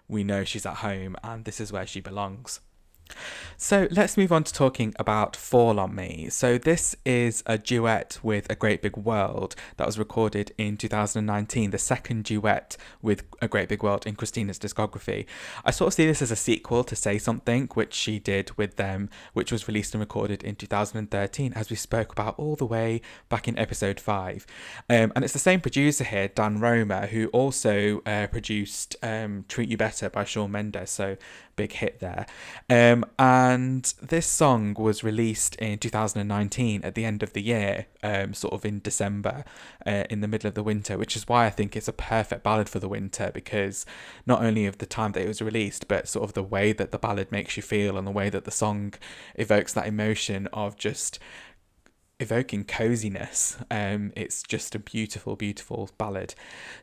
We 0.07 0.23
know 0.23 0.43
she's 0.43 0.65
at 0.65 0.77
home 0.77 1.15
and 1.23 1.45
this 1.45 1.61
is 1.61 1.71
where 1.71 1.87
she 1.87 2.01
belongs. 2.01 2.59
So 3.57 3.87
let's 3.89 4.17
move 4.17 4.31
on 4.33 4.43
to 4.43 4.53
talking 4.53 4.93
about 4.99 5.35
Fall 5.35 5.79
on 5.79 5.95
Me. 5.95 6.27
So 6.29 6.57
this 6.57 6.95
is 7.05 7.41
a 7.45 7.57
duet 7.57 8.19
with 8.21 8.49
A 8.49 8.55
Great 8.55 8.81
Big 8.81 8.97
World 8.97 9.55
that 9.77 9.87
was 9.87 9.97
recorded 9.97 10.51
in 10.57 10.75
2019, 10.75 11.71
the 11.71 11.77
second 11.77 12.25
duet 12.25 12.75
with 13.01 13.23
A 13.41 13.47
Great 13.47 13.69
Big 13.69 13.81
World 13.81 14.05
in 14.05 14.15
Christina's 14.15 14.59
discography. 14.59 15.25
I 15.63 15.71
sort 15.71 15.87
of 15.87 15.93
see 15.93 16.05
this 16.05 16.21
as 16.21 16.31
a 16.31 16.35
sequel 16.35 16.83
to 16.83 16.95
Say 16.95 17.17
Something, 17.17 17.69
which 17.75 17.93
she 17.93 18.19
did 18.19 18.55
with 18.57 18.75
them, 18.75 19.09
which 19.33 19.53
was 19.53 19.67
released 19.67 19.93
and 19.93 20.01
recorded 20.01 20.43
in 20.43 20.55
2013, 20.55 21.53
as 21.53 21.69
we 21.69 21.77
spoke 21.77 22.11
about 22.11 22.37
all 22.37 22.57
the 22.57 22.65
way 22.65 23.01
back 23.29 23.47
in 23.47 23.57
episode 23.57 24.01
5. 24.01 24.45
Um, 24.89 25.13
and 25.15 25.23
it's 25.23 25.33
the 25.33 25.39
same 25.39 25.61
producer 25.61 26.03
here, 26.03 26.27
Dan 26.27 26.59
Romer, 26.59 27.07
who 27.07 27.27
also 27.27 28.01
uh, 28.05 28.27
produced 28.27 28.97
um, 29.01 29.45
Treat 29.47 29.69
You 29.69 29.77
Better 29.77 30.09
by 30.09 30.25
Shawn 30.25 30.51
Mendes. 30.51 30.91
So 30.91 31.15
big 31.55 31.73
hit 31.73 31.99
there. 31.99 32.25
Um, 32.69 33.05
and 33.17 33.93
this 34.01 34.27
song 34.27 34.75
was 34.77 35.03
released 35.03 35.55
in 35.55 35.77
2019 35.79 36.83
at 36.83 36.95
the 36.95 37.05
end 37.05 37.23
of 37.23 37.33
the 37.33 37.41
year, 37.41 37.85
um, 38.03 38.33
sort 38.33 38.53
of 38.53 38.65
in 38.65 38.79
December, 38.79 39.43
uh, 39.85 40.03
in 40.09 40.21
the 40.21 40.27
middle 40.27 40.47
of 40.47 40.55
the 40.55 40.63
winter, 40.63 40.97
which 40.97 41.15
is 41.15 41.27
why 41.27 41.45
I 41.45 41.49
think 41.49 41.75
it's 41.75 41.87
a 41.87 41.93
perfect 41.93 42.43
ballad 42.43 42.69
for 42.69 42.79
the 42.79 42.89
winter 42.89 43.31
because 43.33 43.85
not 44.25 44.43
only 44.43 44.65
of 44.65 44.77
the 44.79 44.85
time 44.85 45.13
that 45.13 45.23
it 45.23 45.27
was 45.27 45.41
released, 45.41 45.87
but 45.87 46.07
sort 46.07 46.23
of 46.23 46.33
the 46.33 46.43
way 46.43 46.73
that 46.73 46.91
the 46.91 46.99
ballad 46.99 47.31
makes 47.31 47.57
you 47.57 47.63
feel 47.63 47.97
and 47.97 48.05
the 48.05 48.11
way 48.11 48.29
that 48.29 48.45
the 48.45 48.51
song 48.51 48.93
evokes 49.35 49.73
that 49.73 49.87
emotion 49.87 50.47
of 50.53 50.77
just 50.77 51.19
evoking 52.19 52.63
coziness. 52.63 53.57
Um, 53.69 54.13
it's 54.15 54.41
just 54.43 54.73
a 54.73 54.79
beautiful, 54.79 55.35
beautiful 55.35 55.89
ballad. 55.97 56.33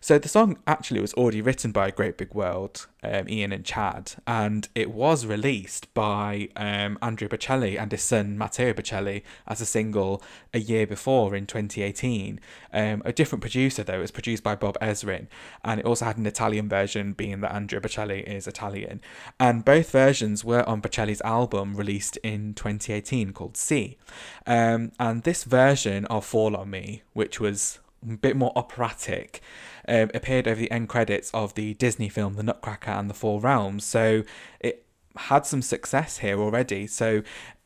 So 0.01 0.19
the 0.19 0.29
song 0.29 0.59
actually 0.67 1.01
was 1.01 1.15
already 1.15 1.41
written 1.41 1.73
by 1.73 1.89
a 1.89 1.93
Great 1.93 2.19
Big 2.19 2.35
World, 2.35 2.87
um, 3.03 3.29
Ian 3.29 3.53
and 3.53 3.65
Chad, 3.65 4.13
and 4.27 4.69
it 4.75 4.91
was 4.91 5.25
released 5.25 5.93
by 5.95 6.49
um, 6.57 6.99
Andrea 7.01 7.31
Bocelli 7.31 7.81
and 7.81 7.91
his 7.91 8.03
son 8.03 8.37
Matteo 8.37 8.73
Bocelli 8.75 9.23
as 9.47 9.61
a 9.61 9.67
single 9.67 10.23
a 10.53 10.59
year 10.59 10.87
before 10.87 11.35
in 11.35 11.47
2018. 11.47 12.39
Um, 12.73 13.03
a 13.05 13.13
different 13.13 13.41
producer 13.41 13.83
though, 13.83 13.99
it 13.99 14.01
was 14.01 14.11
produced 14.11 14.43
by 14.43 14.55
Bob 14.55 14.77
Ezrin, 14.81 15.29
and 15.65 15.81
it 15.81 15.87
also 15.87 16.05
had 16.05 16.19
an 16.19 16.27
Italian 16.27 16.69
version, 16.69 17.13
being 17.13 17.41
that 17.41 17.55
Andrea 17.55 17.81
Bocelli 17.81 18.23
is 18.25 18.47
Italian. 18.47 19.01
And 19.41 19.65
both 19.65 19.91
versions 19.91 20.45
were 20.45 20.69
on 20.69 20.83
Bocelli's 20.83 21.23
album 21.23 21.75
released 21.75 22.19
in 22.19 22.53
2018 22.55 23.33
called 23.33 23.55
Sì. 23.55 23.97
Um, 24.47 24.93
this 25.25 25.45
version 25.45 26.05
of 26.07 26.25
Fall 26.25 26.57
on 26.57 26.71
Me, 26.71 27.03
which 27.13 27.41
was 27.41 27.79
a 28.09 28.17
bit 28.17 28.37
more 28.37 28.53
operatic, 28.57 29.41
um, 29.89 30.11
appeared 30.15 30.49
over 30.49 30.61
the 30.61 30.71
end 30.71 30.89
credits 30.89 31.31
of 31.33 31.55
the 31.55 31.75
Disney 31.75 32.09
film 32.09 32.35
The 32.35 32.43
Nutcracker 32.43 32.91
and 32.91 33.09
the 33.09 33.15
Four 33.15 33.41
Realms. 33.41 33.85
So 33.85 34.25
it 34.61 34.87
had 35.17 35.47
some 35.47 35.63
success 35.63 36.19
here 36.19 36.41
already. 36.41 36.87
So 36.87 37.23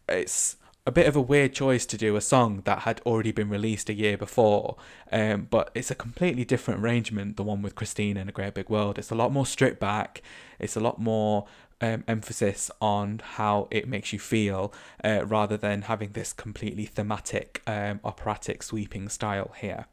it's 0.09 0.57
a 0.87 0.93
bit 0.93 1.07
of 1.07 1.17
a 1.17 1.21
weird 1.21 1.53
choice 1.53 1.85
to 1.85 1.97
do 1.97 2.15
a 2.15 2.21
song 2.21 2.63
that 2.65 2.81
had 2.81 3.01
already 3.05 3.33
been 3.33 3.49
released 3.49 3.91
a 3.91 3.95
year 3.95 4.17
before, 4.17 4.77
um, 5.11 5.49
but 5.51 5.71
it's 5.75 5.91
a 5.91 5.97
completely 5.97 6.45
different 6.45 6.81
arrangement, 6.81 7.37
the 7.37 7.43
one 7.43 7.61
with 7.61 7.75
Christine 7.75 8.17
and 8.17 8.31
A 8.31 8.33
Great 8.33 8.55
Big 8.55 8.71
World. 8.71 8.97
It's 8.97 9.11
a 9.11 9.17
lot 9.17 9.33
more 9.33 9.47
stripped 9.47 9.81
back, 9.81 10.23
it's 10.61 10.77
a 10.77 10.81
lot 10.81 11.01
more 11.01 11.47
um, 11.81 12.05
emphasis 12.09 12.71
on 12.81 13.21
how 13.23 13.69
it 13.71 13.89
makes 13.89 14.13
you 14.13 14.19
feel 14.19 14.73
uh, 15.05 15.25
rather 15.27 15.57
than 15.57 15.83
having 15.83 16.13
this 16.13 16.33
completely 16.33 16.87
thematic, 16.87 17.63
um, 17.67 18.01
operatic, 18.05 18.63
sweeping 18.63 19.09
style 19.09 19.53
here. 19.61 19.87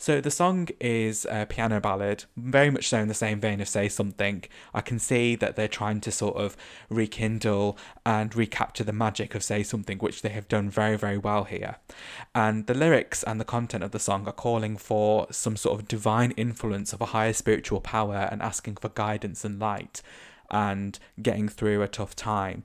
So 0.00 0.20
the 0.20 0.30
song 0.30 0.68
is 0.80 1.26
a 1.28 1.44
piano 1.44 1.80
ballad, 1.80 2.24
very 2.36 2.70
much 2.70 2.88
so 2.88 3.00
in 3.00 3.08
the 3.08 3.14
same 3.14 3.40
vein 3.40 3.60
of 3.60 3.68
Say 3.68 3.88
Something. 3.88 4.44
I 4.72 4.80
can 4.80 5.00
see 5.00 5.34
that 5.34 5.56
they're 5.56 5.66
trying 5.66 6.00
to 6.02 6.12
sort 6.12 6.36
of 6.36 6.56
rekindle 6.88 7.76
and 8.06 8.34
recapture 8.34 8.84
the 8.84 8.92
magic 8.92 9.34
of 9.34 9.42
Say 9.42 9.64
Something, 9.64 9.98
which 9.98 10.22
they 10.22 10.28
have 10.28 10.46
done 10.46 10.70
very, 10.70 10.96
very 10.96 11.18
well 11.18 11.44
here. 11.44 11.78
And 12.32 12.68
the 12.68 12.74
lyrics 12.74 13.24
and 13.24 13.40
the 13.40 13.44
content 13.44 13.82
of 13.82 13.90
the 13.90 13.98
song 13.98 14.28
are 14.28 14.32
calling 14.32 14.76
for 14.76 15.26
some 15.32 15.56
sort 15.56 15.80
of 15.80 15.88
divine 15.88 16.30
influence 16.32 16.92
of 16.92 17.00
a 17.00 17.06
higher 17.06 17.32
spiritual 17.32 17.80
power 17.80 18.28
and 18.30 18.40
asking 18.40 18.76
for 18.76 18.90
guidance 18.90 19.44
and 19.44 19.58
light 19.58 20.00
and 20.50 20.98
getting 21.20 21.48
through 21.48 21.82
a 21.82 21.88
tough 21.88 22.14
time. 22.16 22.64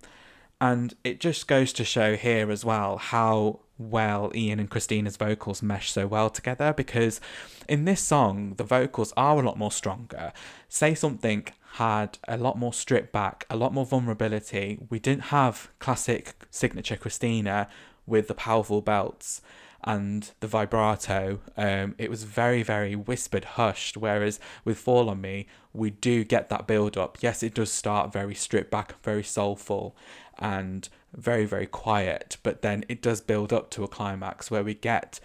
And 0.62 0.94
it 1.04 1.20
just 1.20 1.48
goes 1.48 1.74
to 1.74 1.84
show 1.84 2.16
here 2.16 2.50
as 2.50 2.64
well 2.64 2.98
how 2.98 3.60
well 3.78 4.32
Ian 4.34 4.60
and 4.60 4.70
Christina's 4.70 5.18
vocals 5.18 5.62
mesh 5.62 5.92
so 5.92 6.08
well 6.08 6.30
together 6.30 6.74
because 6.74 7.20
in 7.68 7.86
this 7.86 8.02
song 8.02 8.54
the 8.56 8.64
vocals 8.64 9.14
are 9.18 9.40
a 9.40 9.46
lot 9.46 9.58
more 9.58 9.72
stronger. 9.72 10.32
Say 10.70 10.96
Something 10.96 11.48
had 11.74 12.20
a 12.28 12.38
lot 12.38 12.58
more 12.58 12.72
stripped 12.72 13.12
back, 13.12 13.46
a 13.50 13.58
lot 13.58 13.74
more 13.74 13.86
vulnerability. 13.86 14.80
We 14.90 15.00
didn't 15.00 15.26
have 15.26 15.70
classic 15.80 16.46
signature 16.52 16.98
Christina 16.98 17.68
with 18.06 18.28
the 18.28 18.36
powerful 18.36 18.82
belts 18.82 19.42
and 19.84 20.32
the 20.40 20.48
vibrato. 20.48 21.40
Um, 21.58 21.96
it 21.98 22.10
was 22.10 22.24
very, 22.24 22.64
very 22.64 22.96
whispered, 22.96 23.46
hushed. 23.46 23.98
Whereas 23.98 24.40
with 24.64 24.78
Fall 24.78 25.10
on 25.10 25.22
Me, 25.22 25.48
we 25.74 25.90
do 25.90 26.24
get 26.24 26.50
that 26.50 26.68
build 26.68 26.98
up. 26.98 27.18
Yes, 27.22 27.44
it 27.44 27.54
does 27.54 27.72
start 27.72 28.14
very 28.14 28.36
stripped 28.36 28.72
back, 28.72 29.02
very 29.04 29.24
soulful, 29.24 29.96
and 30.40 30.88
very, 31.14 31.46
very 31.46 31.68
quiet. 31.68 32.38
But 32.44 32.62
then 32.62 32.86
it 32.88 33.02
does 33.02 33.22
build 33.22 33.52
up 33.52 33.70
to 33.72 33.84
a 33.84 33.88
climax 33.88 34.50
where 34.50 34.64
we 34.64 34.74
get 34.74 35.20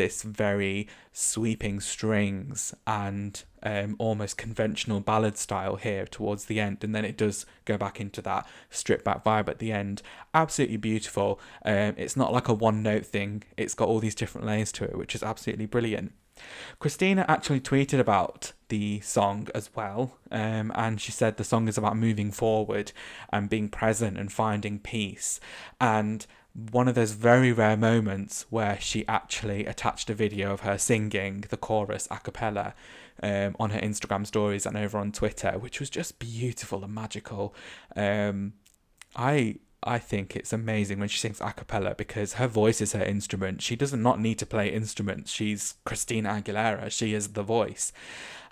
this 0.00 0.22
very 0.22 0.88
sweeping 1.12 1.78
strings 1.78 2.72
and 2.86 3.44
um, 3.62 3.96
almost 3.98 4.38
conventional 4.38 5.00
ballad 5.00 5.36
style 5.36 5.76
here 5.76 6.06
towards 6.06 6.46
the 6.46 6.58
end, 6.58 6.82
and 6.82 6.94
then 6.94 7.04
it 7.04 7.18
does 7.18 7.44
go 7.66 7.76
back 7.76 8.00
into 8.00 8.22
that 8.22 8.48
stripped 8.70 9.04
back 9.04 9.22
vibe 9.22 9.50
at 9.50 9.58
the 9.58 9.72
end. 9.72 10.00
Absolutely 10.32 10.78
beautiful. 10.78 11.38
Um, 11.66 11.92
it's 11.98 12.16
not 12.16 12.32
like 12.32 12.48
a 12.48 12.54
one 12.54 12.82
note 12.82 13.04
thing, 13.04 13.42
it's 13.58 13.74
got 13.74 13.88
all 13.88 13.98
these 14.00 14.14
different 14.14 14.46
layers 14.46 14.72
to 14.72 14.84
it, 14.84 14.96
which 14.96 15.14
is 15.14 15.22
absolutely 15.22 15.66
brilliant. 15.66 16.14
Christina 16.78 17.26
actually 17.28 17.60
tweeted 17.60 17.98
about 17.98 18.54
the 18.68 19.00
song 19.00 19.48
as 19.54 19.68
well, 19.74 20.16
um, 20.30 20.72
and 20.74 20.98
she 20.98 21.12
said 21.12 21.36
the 21.36 21.44
song 21.44 21.68
is 21.68 21.76
about 21.76 21.98
moving 21.98 22.30
forward 22.30 22.92
and 23.30 23.50
being 23.50 23.68
present 23.68 24.16
and 24.16 24.32
finding 24.32 24.78
peace. 24.78 25.40
And 25.78 26.26
one 26.54 26.88
of 26.88 26.94
those 26.94 27.12
very 27.12 27.52
rare 27.52 27.76
moments 27.76 28.46
where 28.50 28.78
she 28.80 29.06
actually 29.06 29.66
attached 29.66 30.10
a 30.10 30.14
video 30.14 30.52
of 30.52 30.60
her 30.60 30.78
singing 30.78 31.44
the 31.48 31.56
chorus 31.56 32.08
a 32.10 32.18
cappella 32.18 32.74
um, 33.22 33.54
on 33.60 33.70
her 33.70 33.80
Instagram 33.80 34.26
stories 34.26 34.66
and 34.66 34.76
over 34.76 34.98
on 34.98 35.12
Twitter, 35.12 35.52
which 35.52 35.78
was 35.78 35.90
just 35.90 36.18
beautiful 36.18 36.82
and 36.82 36.94
magical. 36.94 37.54
Um, 37.94 38.54
I 39.14 39.56
I 39.82 39.98
think 39.98 40.36
it's 40.36 40.52
amazing 40.52 40.98
when 40.98 41.08
she 41.08 41.18
sings 41.18 41.40
a 41.40 41.52
cappella 41.52 41.94
because 41.94 42.34
her 42.34 42.46
voice 42.46 42.80
is 42.80 42.92
her 42.92 43.04
instrument. 43.04 43.62
She 43.62 43.76
does 43.76 43.94
not 43.94 44.20
need 44.20 44.38
to 44.40 44.46
play 44.46 44.68
instruments. 44.68 45.30
She's 45.30 45.74
Christina 45.84 46.30
Aguilera. 46.30 46.90
She 46.90 47.14
is 47.14 47.28
the 47.28 47.42
voice, 47.42 47.92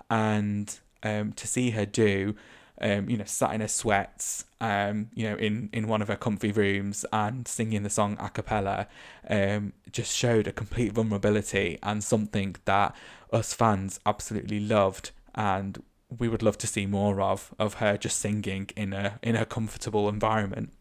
and 0.09 0.79
um, 1.03 1.33
to 1.35 1.47
see 1.47 1.71
her 1.71 1.85
do 1.85 2.35
um, 2.81 3.09
you 3.09 3.17
know, 3.17 3.25
sat 3.25 3.55
in 3.55 3.61
her 3.61 3.69
sweats, 3.69 4.45
um, 4.61 5.11
you 5.15 5.29
know, 5.29 5.37
in, 5.37 5.69
in 5.73 5.89
one 5.89 6.03
of 6.03 6.09
her 6.09 6.17
comfy 6.17 6.53
rooms 6.53 7.05
and 7.13 7.47
singing 7.47 7.83
the 7.83 7.91
song 7.91 8.17
a 8.21 8.29
cappella, 8.29 8.89
um, 9.29 9.73
just 9.91 10.15
showed 10.15 10.47
a 10.47 10.53
complete 10.53 10.93
vulnerability 10.93 11.79
and 11.83 12.03
something 12.03 12.57
that 12.65 12.95
us 13.33 13.53
fans 13.53 14.01
absolutely 14.07 14.61
loved 14.61 15.11
and 15.35 15.83
we 16.17 16.29
would 16.29 16.43
love 16.43 16.57
to 16.59 16.67
see 16.67 16.87
more 16.87 17.21
of 17.21 17.55
of 17.59 17.75
her 17.75 17.97
just 17.97 18.19
singing 18.19 18.71
in 18.77 18.93
a 18.93 19.19
in 19.23 19.37
a 19.37 19.45
comfortable 19.45 20.09
environment. 20.09 20.73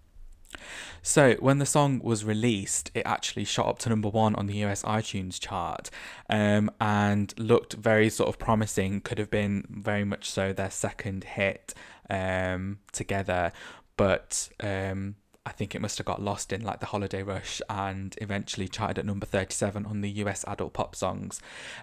So, 1.01 1.35
when 1.35 1.59
the 1.59 1.65
song 1.65 2.01
was 2.03 2.25
released, 2.25 2.91
it 2.93 3.03
actually 3.05 3.45
shot 3.45 3.67
up 3.67 3.79
to 3.79 3.89
number 3.89 4.09
one 4.09 4.35
on 4.35 4.47
the 4.47 4.55
US 4.65 4.83
iTunes 4.83 5.39
chart 5.39 5.89
um, 6.29 6.69
and 6.81 7.33
looked 7.37 7.73
very 7.73 8.09
sort 8.09 8.29
of 8.29 8.37
promising, 8.39 9.01
could 9.01 9.17
have 9.17 9.29
been 9.29 9.65
very 9.69 10.03
much 10.03 10.29
so 10.29 10.51
their 10.53 10.71
second 10.71 11.23
hit 11.23 11.73
um, 12.09 12.79
together. 12.91 13.51
But 13.95 14.49
um, 14.59 15.15
I 15.47 15.51
think 15.51 15.73
it 15.73 15.81
must 15.81 15.97
have 15.97 16.05
got 16.05 16.21
lost 16.21 16.51
in 16.51 16.61
like 16.61 16.81
the 16.81 16.87
holiday 16.87 17.23
rush 17.23 17.61
and 17.69 18.13
eventually 18.21 18.67
charted 18.67 18.99
at 18.99 19.05
number 19.05 19.25
37 19.25 19.85
on 19.85 20.01
the 20.01 20.09
US 20.23 20.43
adult 20.45 20.73
pop 20.73 20.93
songs. 20.93 21.39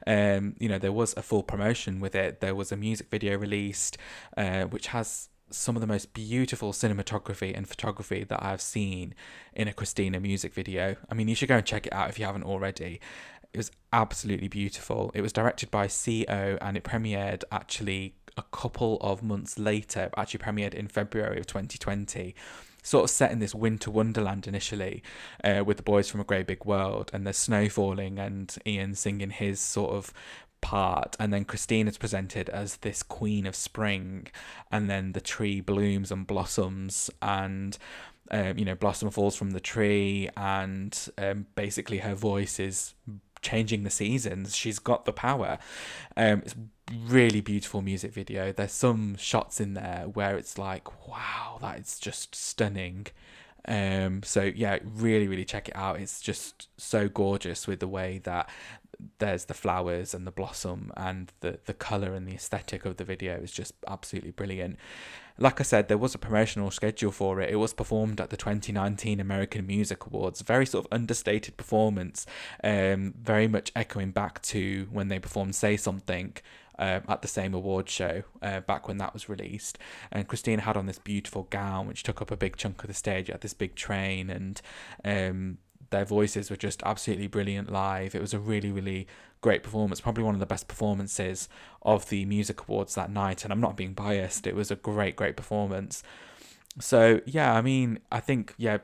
Um, 0.07 0.55
you 0.59 0.69
know, 0.69 0.79
there 0.79 0.93
was 0.93 1.17
a 1.17 1.23
full 1.23 1.43
promotion 1.43 1.99
with 1.99 2.15
it. 2.15 2.41
There 2.41 2.55
was 2.55 2.73
a 2.73 2.77
music 2.77 3.09
video 3.11 3.39
released, 3.39 3.97
uh, 4.37 4.65
which 4.65 4.89
has 4.89 5.31
some 5.55 5.77
of 5.77 5.81
the 5.81 5.87
most 5.87 6.13
beautiful 6.13 6.73
cinematography 6.73 7.57
and 7.57 7.69
photography 7.69 8.25
that 8.25 8.43
I've 8.43 8.61
seen 8.61 9.15
in 9.55 9.69
a 9.69 9.73
Christina 9.73 10.21
music 10.21 10.53
video. 10.53 10.97
I 11.11 11.15
mean, 11.15 11.29
you 11.29 11.35
should 11.35 11.49
go 11.49 11.57
and 11.57 11.67
check 11.67 11.87
it 11.87 11.93
out 11.93 12.11
if 12.11 12.19
you 12.19 12.25
haven't 12.25 12.45
already. 12.45 13.01
It 13.53 13.57
was 13.57 13.71
absolutely 13.93 14.49
beautiful. 14.49 15.13
It 15.15 15.21
was 15.21 15.33
directed 15.33 15.71
by 15.71 15.89
CO 15.89 16.59
and 16.61 16.77
it 16.77 16.85
premiered 16.85 17.45
actually 17.53 18.15
a 18.37 18.43
couple 18.43 18.99
of 19.01 19.23
months 19.23 19.59
later, 19.59 20.11
actually 20.17 20.41
premiered 20.41 20.75
in 20.75 20.89
February 20.89 21.39
of 21.39 21.47
2020 21.47 22.35
sort 22.85 23.05
of 23.05 23.11
set 23.11 23.33
in 23.33 23.39
this 23.39 23.55
winter 23.55 23.91
wonderland 23.91 24.47
initially 24.47 25.03
uh, 25.43 25.65
with 25.65 25.79
the 25.79 25.83
boys 25.83 26.11
from 26.11 26.21
a 26.21 26.25
great 26.25 26.47
big 26.47 26.65
world 26.67 27.11
and 27.15 27.27
there's 27.27 27.39
snow 27.39 27.67
falling 27.67 28.19
and 28.19 28.59
ian 28.67 28.95
singing 28.95 29.31
his 29.31 29.59
sort 29.59 29.93
of 29.93 30.13
part 30.65 31.15
and 31.21 31.33
then 31.33 31.45
Christine 31.45 31.87
is 31.87 31.99
presented 31.99 32.49
as 32.49 32.77
this 32.79 33.03
queen 33.03 33.47
of 33.47 33.55
spring 33.55 34.29
and 34.73 34.89
then 34.89 35.13
the 35.13 35.21
tree 35.21 35.61
blooms 35.61 36.11
and 36.11 36.27
blossoms 36.27 37.11
and 37.21 37.77
um, 38.31 38.57
you 38.59 38.65
know, 38.65 38.75
Blossom 38.75 39.11
falls 39.11 39.37
from 39.37 39.51
the 39.51 39.61
tree, 39.61 40.29
and 40.37 40.99
um, 41.19 41.47
basically 41.55 41.99
her 41.99 42.15
voice 42.15 42.59
is 42.59 42.95
changing 43.43 43.85
the 43.85 43.91
seasons. 43.91 44.57
She's 44.57 44.79
got 44.79 45.05
the 45.05 45.13
power. 45.13 45.59
Um, 46.17 46.43
it's 46.45 46.55
really 47.07 47.41
beautiful 47.41 47.83
music 47.83 48.13
video. 48.13 48.53
There's 48.53 48.73
some 48.73 49.17
shots 49.17 49.61
in 49.61 49.75
there 49.75 50.07
where 50.13 50.37
it's 50.37 50.59
like, 50.59 51.07
wow, 51.07 51.59
that 51.61 51.79
is 51.79 51.99
just 51.99 52.35
stunning. 52.35 53.07
Um, 53.67 54.23
so 54.23 54.43
yeah, 54.43 54.79
really, 54.83 55.29
really 55.29 55.45
check 55.45 55.69
it 55.69 55.77
out. 55.77 56.01
It's 56.01 56.21
just 56.21 56.69
so 56.79 57.09
gorgeous 57.09 57.67
with 57.67 57.81
the 57.81 57.89
way 57.89 58.21
that 58.25 58.49
there's 59.19 59.47
the 59.47 59.55
flowers 59.55 60.15
and 60.15 60.27
the 60.27 60.31
blossom 60.31 60.93
and 60.97 61.33
the 61.41 61.59
the 61.67 61.75
color 61.75 62.15
and 62.15 62.27
the 62.27 62.35
aesthetic 62.35 62.85
of 62.85 62.97
the 62.97 63.05
video 63.05 63.37
is 63.37 63.53
just 63.53 63.75
absolutely 63.87 64.31
brilliant. 64.31 64.79
Like 65.37 65.61
I 65.61 65.65
said, 65.65 65.89
there 65.89 65.99
was 65.99 66.15
a 66.15 66.19
promotional 66.19 66.71
schedule 66.71 67.11
for 67.11 67.41
it. 67.41 67.51
It 67.51 67.57
was 67.57 67.75
performed 67.75 68.21
at 68.21 68.31
the 68.31 68.37
2019 68.37 69.19
American 69.19 69.67
Music 69.67 70.07
Awards. 70.07 70.43
Very 70.43 70.65
sort 70.65 70.87
of 70.87 70.93
understated 70.93 71.57
performance, 71.57 72.25
um, 72.63 73.15
very 73.21 73.49
much 73.49 73.73
echoing 73.75 74.13
back 74.13 74.41
to 74.43 74.87
when 74.93 75.09
they 75.09 75.19
performed 75.19 75.55
"Say 75.55 75.77
Something." 75.77 76.37
Um, 76.77 77.03
at 77.09 77.23
the 77.23 77.29
same 77.29 77.55
award 77.55 77.89
show 77.89 78.25
uh, 78.43 78.59
back 78.59 78.89
when 78.89 78.99
that 78.99 79.15
was 79.15 79.29
released. 79.29 79.79
And 80.11 80.27
Christina 80.27 80.61
had 80.63 80.77
on 80.77 80.87
this 80.87 80.99
beautiful 80.99 81.45
gown, 81.45 81.87
which 81.87 82.03
took 82.03 82.21
up 82.21 82.33
a 82.33 82.37
big 82.37 82.57
chunk 82.57 82.83
of 82.83 82.89
the 82.89 82.95
stage 82.95 83.31
at 83.31 83.43
this 83.43 83.55
big 83.55 83.77
train, 83.77 84.29
and 84.29 84.61
um, 85.05 85.59
their 85.95 86.05
voices 86.05 86.51
were 86.51 86.57
just 86.57 86.83
absolutely 86.83 87.29
brilliant 87.29 87.71
live. 87.71 88.17
It 88.17 88.21
was 88.21 88.35
a 88.35 88.39
really, 88.41 88.73
really 88.73 89.07
great 89.41 89.63
performance, 89.63 90.01
probably 90.01 90.25
one 90.25 90.35
of 90.35 90.41
the 90.41 90.47
best 90.47 90.67
performances 90.67 91.49
of 91.83 92.09
the 92.09 92.25
music 92.25 92.63
awards 92.63 92.97
that 92.97 93.13
night. 93.13 93.45
And 93.45 93.53
I'm 93.53 93.61
not 93.61 93.77
being 93.77 93.95
biased, 93.95 94.47
it 94.47 94.57
was 94.57 94.73
a 94.73 94.77
great, 94.77 95.15
great 95.15 95.37
performance. 95.37 96.03
So, 96.81 97.21
yeah, 97.27 97.55
I 97.55 97.63
mean, 97.63 98.01
I 98.11 98.19
think, 98.19 98.55
yeah, 98.59 98.79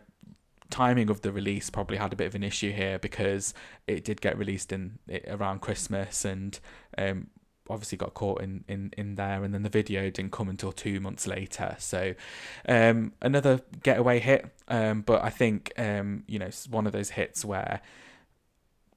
timing 0.70 1.10
of 1.10 1.22
the 1.22 1.32
release 1.32 1.68
probably 1.68 1.96
had 1.96 2.12
a 2.12 2.16
bit 2.16 2.28
of 2.28 2.36
an 2.36 2.44
issue 2.44 2.70
here 2.70 3.00
because 3.00 3.54
it 3.88 4.04
did 4.04 4.20
get 4.20 4.38
released 4.38 4.72
in 4.72 5.00
around 5.26 5.60
Christmas 5.60 6.24
and 6.24 6.60
um, 6.96 7.26
obviously 7.70 7.98
got 7.98 8.14
caught 8.14 8.42
in, 8.42 8.64
in, 8.68 8.92
in 8.96 9.14
there, 9.14 9.44
and 9.44 9.54
then 9.54 9.62
the 9.62 9.68
video 9.68 10.10
didn't 10.10 10.32
come 10.32 10.48
until 10.48 10.72
two 10.72 11.00
months 11.00 11.26
later. 11.26 11.76
So 11.78 12.14
um, 12.68 13.12
another 13.20 13.60
getaway 13.82 14.18
hit, 14.18 14.46
um, 14.68 15.02
but 15.02 15.22
I 15.24 15.30
think 15.30 15.72
um, 15.78 16.24
you 16.26 16.38
know 16.38 16.46
it's 16.46 16.68
one 16.68 16.86
of 16.86 16.92
those 16.92 17.10
hits 17.10 17.44
where 17.44 17.80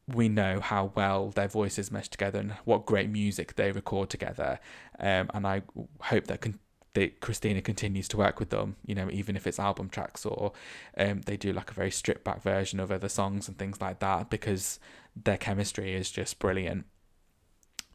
we 0.08 0.28
know 0.28 0.60
how 0.60 0.92
well 0.96 1.30
their 1.30 1.48
voices 1.48 1.92
mesh 1.92 2.10
together 2.10 2.40
and 2.40 2.52
what 2.66 2.86
great 2.86 3.10
music 3.10 3.56
they 3.56 3.72
record 3.72 4.10
together. 4.10 4.60
Um, 5.00 5.30
and 5.34 5.48
I 5.48 5.62
hope 6.02 6.28
that 6.28 6.42
that 6.94 7.22
Christina 7.22 7.62
continues 7.62 8.08
to 8.10 8.18
work 8.18 8.40
with 8.40 8.50
them, 8.50 8.76
you 8.86 8.94
know, 8.94 9.10
even 9.12 9.36
if 9.36 9.48
it's 9.48 9.60
album 9.60 9.90
tracks 9.90 10.26
or 10.26 10.52
um, 10.98 11.22
they 11.22 11.38
do 11.38 11.52
like 11.52 11.72
a 11.72 11.74
very 11.74 11.90
stripped 11.90 12.24
back 12.24 12.42
version 12.42 12.80
of 12.80 12.92
other 12.92 13.10
songs 13.10 13.48
and 13.48 13.58
things 13.58 13.82
like 13.82 14.00
that 14.00 14.30
because 14.30 14.80
their 15.16 15.38
chemistry 15.38 15.96
is 15.96 16.12
just 16.12 16.40
brilliant. 16.40 16.86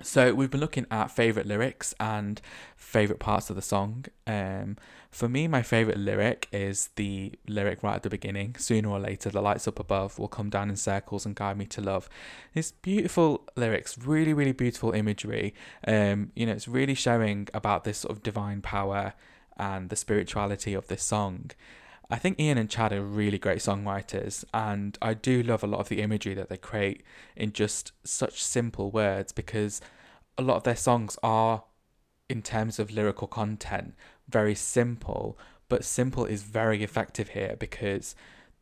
So 0.01 0.33
we've 0.33 0.51
been 0.51 0.61
looking 0.61 0.87
at 0.93 1.11
favorite 1.11 1.47
lyrics 1.47 1.93
and 1.99 2.41
favorite 2.77 3.19
parts 3.19 3.51
of 3.51 3.57
the 3.57 3.63
song. 3.63 4.05
Um, 4.29 4.77
for 5.11 5.29
me, 5.29 5.49
my 5.49 5.63
favorite 5.63 5.99
lyric 5.99 6.47
is 6.53 6.91
the 6.95 7.33
lyric 7.49 7.83
right 7.83 7.97
at 7.97 8.05
the 8.05 8.11
beginning. 8.11 8.55
Sooner 8.59 8.89
or 8.89 9.01
later, 9.01 9.29
the 9.31 9.43
lights 9.43 9.67
up 9.67 9.81
above 9.81 10.17
will 10.19 10.29
come 10.29 10.51
down 10.51 10.71
in 10.71 10.77
circles 10.77 11.27
and 11.27 11.35
guide 11.35 11.59
me 11.59 11.67
to 11.67 11.81
love. 11.81 12.09
It's 12.55 12.71
beautiful 12.71 13.45
lyrics, 13.57 13.99
really, 13.99 14.33
really 14.33 14.53
beautiful 14.53 14.93
imagery. 14.93 15.53
Um, 15.87 16.31
you 16.37 16.47
know, 16.47 16.53
it's 16.53 16.69
really 16.69 16.95
showing 16.95 17.49
about 17.53 17.83
this 17.83 17.99
sort 17.99 18.17
of 18.17 18.23
divine 18.23 18.63
power 18.63 19.15
and 19.57 19.89
the 19.89 19.97
spirituality 19.97 20.75
of 20.75 20.87
this 20.87 21.03
song. 21.03 21.51
I 22.11 22.17
think 22.17 22.41
Ian 22.41 22.57
and 22.57 22.71
Chad 22.71 22.93
are 22.93 23.03
really 23.03 23.39
great 23.39 23.59
songwriters, 23.59 24.43
and 24.55 24.97
I 25.03 25.13
do 25.13 25.43
love 25.43 25.63
a 25.63 25.67
lot 25.67 25.81
of 25.81 25.91
the 25.91 26.01
imagery 26.01 26.33
that 26.35 26.49
they 26.49 26.57
create 26.57 27.03
in 27.37 27.53
just 27.53 27.93
such 28.03 28.43
simple 28.43 28.91
words 28.91 29.31
because 29.31 29.83
a 30.39 30.43
lot 30.43 30.57
of 30.57 30.63
their 30.63 30.77
songs 30.77 31.19
are, 31.23 31.65
in 32.31 32.41
terms 32.41 32.79
of 32.79 32.91
lyrical 32.91 33.29
content, 33.29 33.95
very 34.27 34.55
simple, 34.55 35.39
but 35.69 35.85
simple 35.85 36.25
is 36.25 36.45
very 36.45 36.83
effective 36.83 37.31
here 37.31 37.57
because 37.59 38.15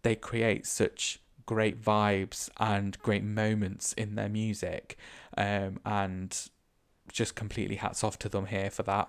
they 0.02 0.16
create 0.16 0.66
such 0.66 1.20
great 1.44 1.80
vibes 1.80 2.50
and 2.58 2.98
great 2.98 3.22
moments 3.22 3.92
in 3.92 4.16
their 4.16 4.28
music, 4.28 4.98
um, 5.36 5.78
and 5.84 6.48
just 7.12 7.36
completely 7.36 7.76
hats 7.76 8.02
off 8.02 8.18
to 8.18 8.28
them 8.28 8.46
here 8.46 8.70
for 8.70 8.82
that. 8.82 9.08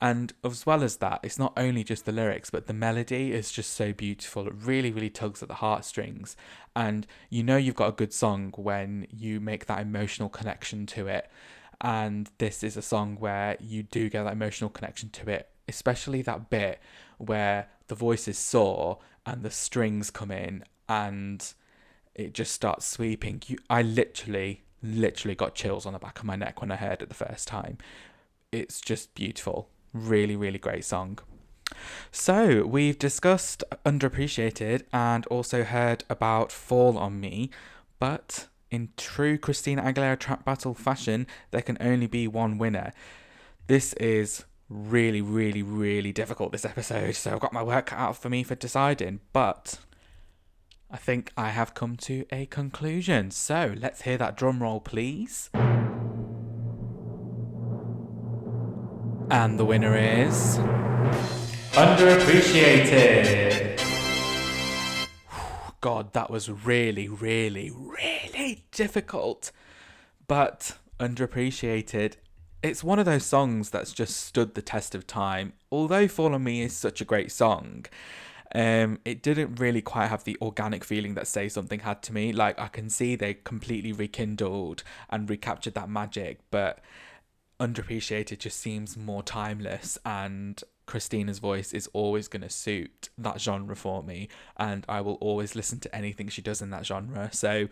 And 0.00 0.32
as 0.44 0.66
well 0.66 0.82
as 0.82 0.96
that, 0.96 1.20
it's 1.22 1.38
not 1.38 1.52
only 1.56 1.84
just 1.84 2.04
the 2.04 2.12
lyrics, 2.12 2.50
but 2.50 2.66
the 2.66 2.72
melody 2.72 3.32
is 3.32 3.52
just 3.52 3.72
so 3.72 3.92
beautiful. 3.92 4.48
It 4.48 4.54
really, 4.56 4.90
really 4.90 5.10
tugs 5.10 5.42
at 5.42 5.48
the 5.48 5.54
heartstrings. 5.54 6.36
And 6.74 7.06
you 7.30 7.42
know 7.44 7.56
you've 7.56 7.76
got 7.76 7.88
a 7.88 7.92
good 7.92 8.12
song 8.12 8.52
when 8.56 9.06
you 9.10 9.38
make 9.38 9.66
that 9.66 9.80
emotional 9.80 10.28
connection 10.28 10.86
to 10.86 11.06
it. 11.06 11.30
And 11.80 12.30
this 12.38 12.62
is 12.62 12.76
a 12.76 12.82
song 12.82 13.16
where 13.18 13.56
you 13.60 13.82
do 13.82 14.08
get 14.08 14.24
that 14.24 14.32
emotional 14.32 14.70
connection 14.70 15.10
to 15.10 15.30
it, 15.30 15.50
especially 15.68 16.22
that 16.22 16.50
bit 16.50 16.80
where 17.18 17.68
the 17.88 17.94
voice 17.94 18.26
is 18.26 18.38
sore 18.38 18.98
and 19.26 19.42
the 19.42 19.50
strings 19.50 20.10
come 20.10 20.30
in 20.30 20.64
and 20.88 21.54
it 22.14 22.34
just 22.34 22.52
starts 22.52 22.86
sweeping. 22.86 23.42
You, 23.46 23.58
I 23.70 23.82
literally, 23.82 24.62
literally 24.82 25.34
got 25.34 25.54
chills 25.54 25.86
on 25.86 25.92
the 25.92 25.98
back 25.98 26.18
of 26.18 26.24
my 26.24 26.36
neck 26.36 26.60
when 26.60 26.70
I 26.70 26.76
heard 26.76 27.02
it 27.02 27.08
the 27.08 27.14
first 27.14 27.48
time. 27.48 27.78
It's 28.50 28.80
just 28.80 29.14
beautiful. 29.14 29.68
Really, 29.92 30.36
really 30.36 30.58
great 30.58 30.84
song. 30.84 31.18
So, 32.10 32.64
we've 32.64 32.98
discussed 32.98 33.64
Underappreciated 33.84 34.84
and 34.92 35.26
also 35.26 35.64
heard 35.64 36.04
about 36.08 36.52
Fall 36.52 36.98
on 36.98 37.20
Me, 37.20 37.50
but 37.98 38.48
in 38.70 38.90
true 38.96 39.36
Christina 39.38 39.82
Aguilera 39.82 40.18
track 40.18 40.44
battle 40.44 40.74
fashion, 40.74 41.26
there 41.50 41.62
can 41.62 41.76
only 41.80 42.06
be 42.06 42.26
one 42.26 42.58
winner. 42.58 42.92
This 43.66 43.92
is 43.94 44.44
really, 44.68 45.20
really, 45.20 45.62
really 45.62 46.12
difficult 46.12 46.52
this 46.52 46.64
episode, 46.64 47.14
so 47.14 47.32
I've 47.32 47.40
got 47.40 47.52
my 47.52 47.62
work 47.62 47.86
cut 47.86 47.98
out 47.98 48.16
for 48.16 48.30
me 48.30 48.42
for 48.42 48.54
deciding, 48.54 49.20
but 49.32 49.78
I 50.90 50.96
think 50.96 51.32
I 51.36 51.50
have 51.50 51.74
come 51.74 51.96
to 51.98 52.26
a 52.30 52.46
conclusion. 52.46 53.30
So, 53.30 53.74
let's 53.78 54.02
hear 54.02 54.18
that 54.18 54.36
drum 54.36 54.62
roll, 54.62 54.80
please. 54.80 55.50
And 59.32 59.58
the 59.58 59.64
winner 59.64 59.96
is. 59.96 60.58
Underappreciated! 61.72 63.80
God, 65.80 66.12
that 66.12 66.30
was 66.30 66.50
really, 66.50 67.08
really, 67.08 67.70
really 67.70 68.66
difficult. 68.72 69.50
But 70.28 70.76
underappreciated. 71.00 72.16
It's 72.62 72.84
one 72.84 72.98
of 72.98 73.06
those 73.06 73.24
songs 73.24 73.70
that's 73.70 73.94
just 73.94 74.18
stood 74.18 74.54
the 74.54 74.60
test 74.60 74.94
of 74.94 75.06
time. 75.06 75.54
Although 75.70 76.08
Fall 76.08 76.34
on 76.34 76.44
Me 76.44 76.60
is 76.60 76.76
such 76.76 77.00
a 77.00 77.06
great 77.06 77.32
song, 77.32 77.86
um, 78.54 78.98
it 79.06 79.22
didn't 79.22 79.58
really 79.58 79.80
quite 79.80 80.08
have 80.08 80.24
the 80.24 80.36
organic 80.42 80.84
feeling 80.84 81.14
that 81.14 81.26
Say 81.26 81.48
Something 81.48 81.80
had 81.80 82.02
to 82.02 82.12
me. 82.12 82.34
Like, 82.34 82.60
I 82.60 82.68
can 82.68 82.90
see 82.90 83.16
they 83.16 83.32
completely 83.32 83.92
rekindled 83.92 84.82
and 85.08 85.30
recaptured 85.30 85.72
that 85.72 85.88
magic, 85.88 86.40
but 86.50 86.80
underappreciated 87.62 88.38
just 88.38 88.58
seems 88.58 88.96
more 88.96 89.22
timeless 89.22 89.96
and 90.04 90.62
Christina's 90.86 91.38
voice 91.38 91.72
is 91.72 91.88
always 91.92 92.26
going 92.26 92.42
to 92.42 92.50
suit 92.50 93.08
that 93.16 93.40
genre 93.40 93.76
for 93.76 94.02
me 94.02 94.28
and 94.56 94.84
I 94.88 95.00
will 95.00 95.14
always 95.14 95.54
listen 95.54 95.78
to 95.80 95.94
anything 95.94 96.28
she 96.28 96.42
does 96.42 96.60
in 96.60 96.70
that 96.70 96.84
genre. 96.84 97.30
So 97.32 97.68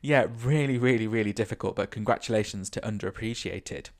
yeah, 0.00 0.26
really 0.42 0.78
really 0.78 1.06
really 1.06 1.32
difficult 1.32 1.76
but 1.76 1.90
congratulations 1.90 2.70
to 2.70 2.80
underappreciated. 2.80 3.90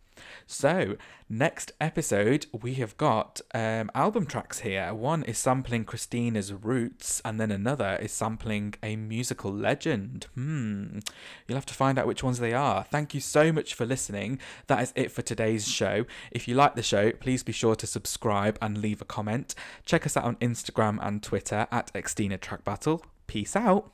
So, 0.47 0.97
next 1.29 1.73
episode, 1.81 2.47
we 2.53 2.75
have 2.75 2.97
got 2.97 3.41
um, 3.55 3.91
album 3.95 4.27
tracks 4.27 4.61
here. 4.61 4.93
One 4.95 5.23
is 5.25 5.39
sampling 5.39 5.85
Christina's 5.85 6.53
roots, 6.53 7.21
and 7.25 7.41
then 7.41 7.51
another 7.51 7.99
is 8.01 8.13
sampling 8.13 8.75
a 8.83 8.97
musical 8.97 9.53
legend. 9.53 10.27
Hmm. 10.35 10.99
You'll 11.47 11.57
have 11.57 11.67
to 11.67 11.75
find 11.75 11.99
out 11.99 12.07
which 12.07 12.23
ones 12.23 12.39
they 12.39 12.53
are. 12.53 12.85
Thank 12.85 13.15
you 13.15 13.21
so 13.21 13.53
much 13.53 13.75
for 13.75 13.87
listening. 13.87 14.39
That 14.67 14.83
is 14.83 14.93
it 14.95 15.11
for 15.11 15.23
today's 15.23 15.69
show. 15.69 16.05
If 16.31 16.47
you 16.47 16.55
like 16.55 16.75
the 16.75 16.83
show, 16.83 17.13
please 17.13 17.43
be 17.43 17.53
sure 17.53 17.75
to 17.77 17.87
subscribe 17.87 18.59
and 18.61 18.79
leave 18.79 19.01
a 19.01 19.07
comment. 19.07 19.55
Check 19.85 20.07
us 20.07 20.17
out 20.17 20.25
on 20.25 20.37
Instagram 20.37 20.99
and 21.01 21.23
Twitter 21.23 21.67
at 21.71 21.93
Xtina 21.95 22.41
Track 22.41 22.65
Battle. 22.65 23.05
Peace 23.27 23.57
out. 23.57 23.91